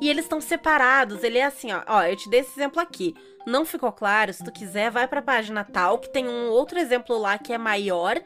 E 0.00 0.08
eles 0.08 0.24
estão 0.24 0.40
separados. 0.40 1.24
Ele 1.24 1.38
é 1.38 1.44
assim, 1.44 1.72
ó. 1.72 1.82
Ó, 1.86 2.02
eu 2.02 2.16
te 2.16 2.28
dei 2.28 2.40
esse 2.40 2.52
exemplo 2.52 2.80
aqui. 2.80 3.14
Não 3.46 3.64
ficou 3.64 3.90
claro? 3.90 4.32
Se 4.32 4.44
tu 4.44 4.52
quiser, 4.52 4.90
vai 4.90 5.08
pra 5.08 5.20
página 5.20 5.64
tal, 5.64 5.98
que 5.98 6.08
tem 6.08 6.28
um 6.28 6.48
outro 6.50 6.78
exemplo 6.78 7.18
lá 7.18 7.38
que 7.38 7.52
é 7.52 7.58
maior 7.58 8.20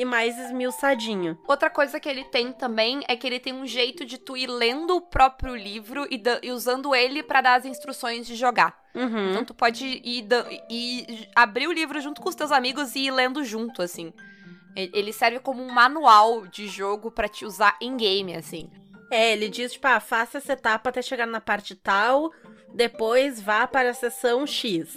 e 0.00 0.04
mais 0.06 0.38
esmiuçadinho. 0.38 1.38
Outra 1.46 1.68
coisa 1.68 2.00
que 2.00 2.08
ele 2.08 2.24
tem 2.24 2.52
também 2.52 3.02
é 3.06 3.14
que 3.14 3.26
ele 3.26 3.38
tem 3.38 3.52
um 3.52 3.66
jeito 3.66 4.06
de 4.06 4.16
tu 4.16 4.34
ir 4.34 4.46
lendo 4.46 4.96
o 4.96 5.00
próprio 5.02 5.54
livro 5.54 6.06
e, 6.10 6.22
e 6.42 6.50
usando 6.50 6.94
ele 6.94 7.22
pra 7.22 7.42
dar 7.42 7.56
as 7.56 7.66
instruções 7.66 8.26
de 8.26 8.34
jogar. 8.34 8.80
Uhum. 8.94 9.30
Então 9.30 9.44
tu 9.44 9.52
pode 9.52 9.84
ir, 9.84 10.26
abrir 11.36 11.66
o 11.66 11.72
livro 11.72 12.00
junto 12.00 12.22
com 12.22 12.30
os 12.30 12.34
teus 12.34 12.50
amigos 12.50 12.96
e 12.96 13.00
ir 13.00 13.10
lendo 13.10 13.44
junto, 13.44 13.82
assim. 13.82 14.10
Ele 14.74 15.12
serve 15.12 15.38
como 15.38 15.62
um 15.62 15.70
manual 15.70 16.46
de 16.46 16.66
jogo 16.66 17.10
pra 17.10 17.28
te 17.28 17.44
usar 17.44 17.76
em 17.78 17.94
game, 17.94 18.34
assim. 18.34 18.70
É, 19.10 19.34
ele 19.34 19.50
diz, 19.50 19.72
tipo, 19.72 19.86
ah, 19.86 20.00
faça 20.00 20.38
essa 20.38 20.54
etapa 20.54 20.88
até 20.88 21.02
chegar 21.02 21.26
na 21.26 21.42
parte 21.42 21.74
tal, 21.74 22.32
depois 22.72 23.38
vá 23.38 23.66
para 23.66 23.90
a 23.90 23.94
seção 23.94 24.46
X. 24.46 24.96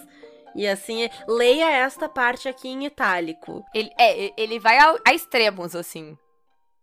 E 0.55 0.67
assim, 0.67 1.09
leia 1.27 1.71
esta 1.71 2.07
parte 2.07 2.47
aqui 2.47 2.67
em 2.67 2.85
itálico. 2.85 3.63
Ele, 3.73 3.89
é, 3.99 4.33
ele 4.41 4.59
vai 4.59 4.77
a, 4.77 4.95
a 5.07 5.13
extremos, 5.13 5.75
assim. 5.75 6.17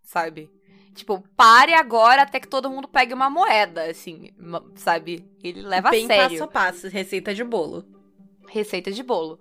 Sabe? 0.02 0.50
Tipo, 0.94 1.22
pare 1.36 1.72
agora 1.72 2.22
até 2.22 2.40
que 2.40 2.48
todo 2.48 2.68
mundo 2.68 2.88
pegue 2.88 3.14
uma 3.14 3.30
moeda, 3.30 3.84
assim. 3.84 4.30
Sabe? 4.74 5.24
Ele 5.42 5.62
leva 5.62 5.90
Bem 5.90 6.04
a 6.04 6.06
sério. 6.06 6.30
passo 6.30 6.44
a 6.44 6.48
passo, 6.48 6.88
receita 6.88 7.32
de 7.32 7.44
bolo. 7.44 7.84
Receita 8.48 8.90
de 8.90 9.02
bolo. 9.02 9.38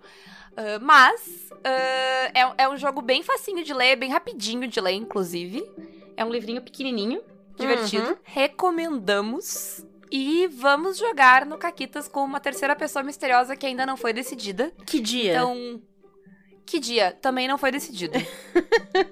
Ah, 0.59 0.77
mas, 0.81 1.51
ah, 1.63 2.31
é, 2.33 2.63
é 2.63 2.69
um 2.69 2.75
jogo 2.75 3.01
bem 3.01 3.23
facinho 3.23 3.63
de 3.63 3.73
ler, 3.73 3.95
bem 3.95 4.11
rapidinho 4.11 4.67
de 4.67 4.81
ler, 4.81 4.91
inclusive. 4.91 5.63
É 6.17 6.25
um 6.25 6.29
livrinho 6.29 6.61
pequenininho, 6.61 7.21
divertido. 7.55 8.09
Uhum. 8.09 8.17
Recomendamos. 8.23 9.85
E 10.11 10.47
vamos 10.47 10.97
jogar 10.97 11.45
no 11.45 11.57
Caquitas 11.57 12.07
com 12.07 12.23
uma 12.23 12.39
terceira 12.39 12.75
pessoa 12.75 13.03
misteriosa 13.03 13.55
que 13.55 13.65
ainda 13.65 13.85
não 13.85 13.95
foi 13.95 14.11
decidida. 14.11 14.71
Que 14.85 14.99
dia? 14.99 15.33
Então, 15.33 15.81
que 16.65 16.79
dia? 16.79 17.11
Também 17.21 17.47
não 17.47 17.57
foi 17.57 17.71
decidido. 17.71 18.17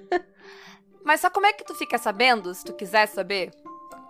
Mas 1.04 1.20
só 1.20 1.30
como 1.30 1.46
é 1.46 1.52
que 1.52 1.64
tu 1.64 1.74
fica 1.74 1.96
sabendo, 1.98 2.52
se 2.52 2.64
tu 2.64 2.72
quiser 2.74 3.06
saber, 3.06 3.50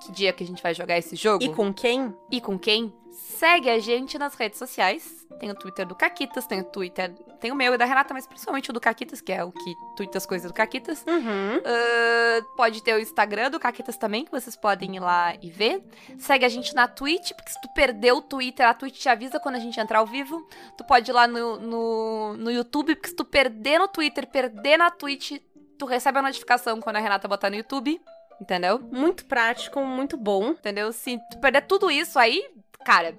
que 0.01 0.13
dia 0.13 0.33
que 0.33 0.45
a 0.45 0.47
gente 0.47 0.63
vai 0.63 0.75
jogar 0.75 0.99
esse 0.99 1.17
jogo? 1.17 1.43
E 1.45 1.55
com 1.55 1.73
quem? 1.73 2.15
E 2.31 2.41
com 2.41 2.59
quem? 2.59 2.93
Segue 3.11 3.69
a 3.69 3.79
gente 3.79 4.19
nas 4.19 4.35
redes 4.35 4.59
sociais. 4.59 5.27
Tem 5.39 5.51
o 5.51 5.55
Twitter 5.55 5.87
do 5.87 5.95
Caquitas, 5.95 6.47
tem 6.47 6.61
o 6.61 6.65
Twitter. 6.65 7.13
Tem 7.41 7.53
o 7.53 7.55
meu 7.55 7.75
e 7.75 7.79
da 7.79 7.85
Renata, 7.85 8.13
mas 8.13 8.27
principalmente 8.27 8.71
o 8.71 8.73
do 8.73 8.81
Caquitas, 8.81 9.21
que 9.21 9.33
é 9.33 9.45
o 9.45 9.53
que 9.53 9.75
twitta 9.97 10.19
as 10.19 10.27
coisas 10.27 10.51
do 10.51 10.55
Caquitas. 10.55 11.05
Uhum. 11.07 11.61
Ah, 11.65 12.43
pode 12.57 12.83
ter 12.83 12.95
o 12.95 12.99
Instagram 12.99 13.51
do 13.51 13.61
Caquitas 13.61 13.97
também, 13.97 14.25
que 14.25 14.31
vocês 14.31 14.57
podem 14.57 14.97
ir 14.97 15.01
lá 15.01 15.35
e 15.41 15.51
ver. 15.51 15.83
Segue 16.19 16.45
a 16.45 16.49
gente 16.49 16.75
na 16.75 16.89
Twitch, 16.89 17.33
porque 17.33 17.51
se 17.51 17.61
tu 17.61 17.69
perdeu 17.75 18.17
o 18.17 18.23
Twitter, 18.23 18.67
a 18.67 18.75
Twitch 18.75 18.99
te 18.99 19.09
avisa 19.09 19.39
quando 19.39 19.57
a 19.57 19.61
gente 19.61 19.79
entrar 19.79 20.01
ao 20.01 20.07
vivo. 20.07 20.47
Tu 20.77 20.85
pode 20.85 21.11
ir 21.11 21.15
lá 21.15 21.29
no, 21.29 21.59
no, 21.61 22.37
no 22.37 22.51
YouTube, 22.51 22.97
porque 22.97 23.11
se 23.11 23.17
tu 23.17 23.25
perder 23.25 23.79
no 23.79 23.87
Twitter, 23.87 24.27
perder 24.27 24.77
na 24.77 24.91
Twitch, 24.91 25.39
tu 25.79 25.87
recebe 25.87 26.19
a 26.19 26.23
notificação 26.23 26.81
quando 26.81 26.97
a 26.97 27.01
Renata 27.01 27.29
botar 27.29 27.51
no 27.51 27.57
YouTube. 27.57 28.01
Entendeu? 28.41 28.79
Muito 28.79 29.25
prático, 29.25 29.81
muito 29.81 30.17
bom. 30.17 30.51
Entendeu? 30.51 30.93
Se 30.93 31.19
perder 31.41 31.63
tudo 31.63 31.91
isso 31.91 32.19
aí, 32.19 32.49
cara, 32.85 33.19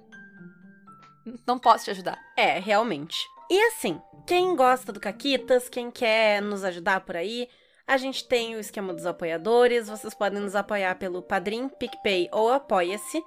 não 1.46 1.58
posso 1.58 1.84
te 1.84 1.90
ajudar. 1.90 2.18
É, 2.36 2.58
realmente. 2.58 3.18
E 3.50 3.60
assim, 3.66 4.00
quem 4.26 4.54
gosta 4.54 4.92
do 4.92 5.00
Caquitas, 5.00 5.68
quem 5.68 5.90
quer 5.90 6.40
nos 6.40 6.64
ajudar 6.64 7.00
por 7.00 7.16
aí, 7.16 7.48
a 7.86 7.96
gente 7.96 8.26
tem 8.26 8.54
o 8.54 8.60
esquema 8.60 8.94
dos 8.94 9.04
apoiadores. 9.04 9.88
Vocês 9.88 10.14
podem 10.14 10.40
nos 10.40 10.54
apoiar 10.54 10.94
pelo 10.94 11.22
Padrim, 11.22 11.68
PicPay 11.68 12.28
ou 12.32 12.52
Apoia-se. 12.52 13.22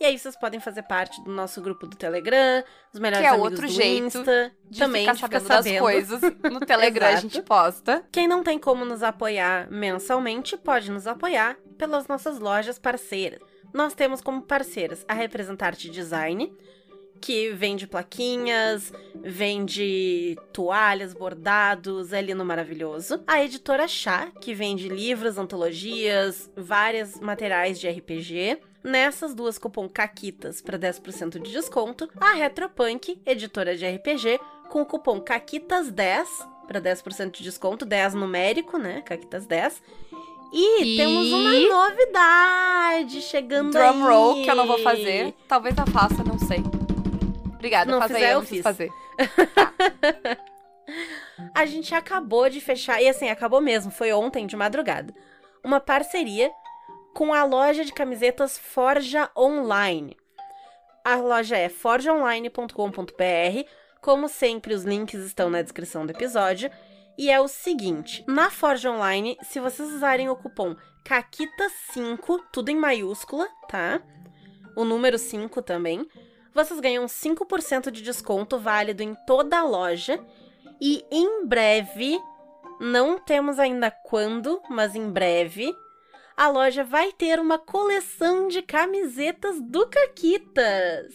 E 0.00 0.04
aí 0.04 0.18
vocês 0.18 0.36
podem 0.36 0.58
fazer 0.58 0.82
parte 0.82 1.22
do 1.22 1.30
nosso 1.30 1.60
grupo 1.60 1.86
do 1.86 1.96
Telegram, 1.96 2.64
dos 2.92 3.00
melhores 3.00 3.28
Que 3.28 3.34
é 3.34 3.38
outro 3.38 3.66
do 3.66 3.68
jeito 3.68 4.06
Insta. 4.06 4.52
De 4.68 4.80
também 4.80 5.02
ficar 5.02 5.14
de 5.14 5.22
ficar 5.22 5.40
sabendo 5.40 5.78
coisas. 5.78 6.20
No 6.50 6.58
Telegram 6.66 7.06
a 7.06 7.16
gente 7.16 7.40
posta. 7.42 8.04
Quem 8.10 8.26
não 8.26 8.42
tem 8.42 8.58
como 8.58 8.84
nos 8.84 9.02
apoiar 9.02 9.70
mensalmente, 9.70 10.56
pode 10.56 10.90
nos 10.90 11.06
apoiar 11.06 11.56
pelas 11.78 12.08
nossas 12.08 12.38
lojas 12.38 12.78
parceiras. 12.78 13.40
Nós 13.72 13.94
temos 13.94 14.20
como 14.20 14.42
parceiras 14.42 15.04
a 15.08 15.14
Representarte 15.14 15.88
Design, 15.88 16.52
que 17.20 17.50
vende 17.52 17.86
plaquinhas, 17.86 18.92
vende 19.14 20.36
toalhas, 20.52 21.14
bordados, 21.14 22.12
é 22.12 22.20
lindo 22.20 22.44
maravilhoso. 22.44 23.22
A 23.26 23.42
Editora 23.42 23.86
Chá, 23.86 24.32
que 24.40 24.52
vende 24.52 24.88
livros, 24.88 25.38
antologias, 25.38 26.50
vários 26.56 27.20
materiais 27.20 27.78
de 27.80 27.88
RPG. 27.88 28.58
Nessas 28.84 29.34
duas 29.34 29.58
cupom 29.58 29.88
CAQUITAS 29.88 30.60
para 30.60 30.78
10% 30.78 31.40
de 31.40 31.52
desconto. 31.52 32.08
A 32.20 32.32
Retropunk, 32.32 33.20
editora 33.24 33.76
de 33.76 33.86
RPG, 33.86 34.40
com 34.70 34.82
o 34.82 34.86
cupom 34.86 35.20
CAQUITAS10 35.20 36.26
para 36.66 36.80
10% 36.80 37.30
de 37.30 37.42
desconto, 37.44 37.84
10 37.84 38.14
numérico, 38.14 38.78
né? 38.78 39.02
Caquitas 39.02 39.46
10. 39.46 39.80
E, 40.52 40.82
E- 40.82 40.96
temos 40.96 41.32
uma 41.32 41.52
novidade 41.52 43.20
chegando 43.22 43.70
Drum 43.72 43.80
aí. 43.82 44.00
roll, 44.02 44.42
que 44.42 44.50
eu 44.50 44.54
não 44.54 44.66
vou 44.66 44.78
fazer. 44.78 45.34
Talvez 45.48 45.76
eu 45.78 45.86
faça, 45.86 46.22
não 46.24 46.38
sei. 46.38 46.58
Obrigada, 47.54 47.90
Não 47.90 47.98
faz 48.00 48.10
aí, 48.12 48.16
fizer, 48.20 48.32
eu 48.34 48.38
eu 48.38 48.42
fiz. 48.44 48.62
fazer. 48.62 48.90
A 51.54 51.64
gente 51.64 51.94
acabou 51.94 52.48
de 52.50 52.60
fechar, 52.60 53.00
e 53.02 53.08
assim, 53.08 53.28
acabou 53.28 53.60
mesmo, 53.60 53.90
foi 53.90 54.12
ontem 54.12 54.46
de 54.46 54.56
madrugada. 54.56 55.14
Uma 55.64 55.80
parceria 55.80 56.50
com 57.14 57.32
a 57.32 57.44
loja 57.44 57.84
de 57.84 57.92
camisetas 57.92 58.58
Forja 58.58 59.30
Online. 59.36 60.16
A 61.04 61.16
loja 61.16 61.56
é 61.56 61.68
forjaonline.com.br. 61.68 63.68
Como 64.00 64.28
sempre, 64.28 64.74
os 64.74 64.84
links 64.84 65.20
estão 65.20 65.50
na 65.50 65.62
descrição 65.62 66.06
do 66.06 66.12
episódio. 66.12 66.70
E 67.18 67.30
é 67.30 67.40
o 67.40 67.48
seguinte: 67.48 68.24
na 68.26 68.50
Forja 68.50 68.90
Online, 68.90 69.36
se 69.42 69.60
vocês 69.60 69.92
usarem 69.92 70.28
o 70.28 70.36
cupom 70.36 70.76
Caquita 71.04 71.68
5, 71.92 72.46
tudo 72.52 72.70
em 72.70 72.76
maiúscula, 72.76 73.46
tá? 73.68 74.00
O 74.76 74.84
número 74.84 75.18
5 75.18 75.60
também. 75.62 76.06
Vocês 76.54 76.80
ganham 76.80 77.06
5% 77.06 77.90
de 77.90 78.02
desconto 78.02 78.58
válido 78.58 79.02
em 79.02 79.14
toda 79.26 79.58
a 79.58 79.64
loja. 79.64 80.22
E 80.80 81.04
em 81.10 81.46
breve, 81.46 82.18
não 82.80 83.18
temos 83.18 83.58
ainda 83.58 83.90
quando, 83.90 84.60
mas 84.68 84.94
em 84.94 85.10
breve, 85.10 85.72
a 86.42 86.48
loja 86.48 86.82
vai 86.82 87.12
ter 87.12 87.38
uma 87.38 87.56
coleção 87.56 88.48
de 88.48 88.62
camisetas 88.62 89.60
do 89.60 89.86
Caquitas. 89.86 91.14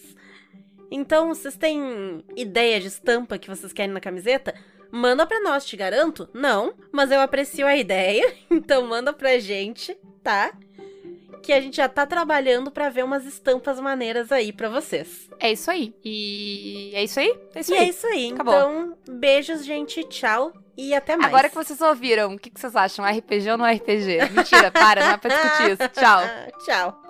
Então, 0.89 1.27
vocês 1.27 1.57
têm 1.57 2.23
ideia 2.33 2.79
de 2.79 2.87
estampa 2.87 3.37
que 3.37 3.49
vocês 3.49 3.73
querem 3.73 3.91
na 3.91 3.99
camiseta? 3.99 4.55
Manda 4.89 5.27
pra 5.27 5.41
nós, 5.41 5.65
te 5.65 5.75
garanto? 5.75 6.29
Não, 6.33 6.73
mas 6.93 7.11
eu 7.11 7.19
aprecio 7.19 7.67
a 7.67 7.75
ideia, 7.75 8.33
então 8.49 8.87
manda 8.87 9.11
pra 9.11 9.37
gente, 9.37 9.97
tá? 10.23 10.57
Que 11.41 11.53
a 11.53 11.61
gente 11.61 11.77
já 11.77 11.87
tá 11.87 12.05
trabalhando 12.05 12.71
pra 12.71 12.89
ver 12.89 13.03
umas 13.03 13.25
estampas 13.25 13.79
maneiras 13.79 14.31
aí 14.31 14.51
pra 14.51 14.69
vocês. 14.69 15.29
É 15.39 15.51
isso 15.51 15.69
aí. 15.71 15.93
E 16.03 16.91
é 16.93 17.03
isso 17.03 17.19
aí? 17.19 17.37
É 17.55 17.59
isso 17.59 17.73
e 17.73 17.77
aí. 17.77 17.85
é 17.85 17.89
isso 17.89 18.07
aí. 18.07 18.31
Acabou. 18.33 18.53
Então, 18.53 18.97
beijos, 19.09 19.65
gente. 19.65 20.03
Tchau 20.05 20.51
e 20.77 20.93
até 20.93 21.15
mais. 21.15 21.27
Agora 21.27 21.49
que 21.49 21.55
vocês 21.55 21.81
ouviram, 21.81 22.33
o 22.33 22.39
que, 22.39 22.49
que 22.49 22.59
vocês 22.59 22.75
acham? 22.75 23.05
RPG 23.05 23.51
ou 23.51 23.57
não 23.57 23.65
RPG? 23.65 24.29
Mentira, 24.31 24.71
para, 24.71 25.05
não 25.05 25.11
é 25.11 25.17
pra 25.17 25.35
discutir 25.35 25.71
isso. 25.71 25.89
Tchau. 25.89 26.21
Tchau. 26.65 27.06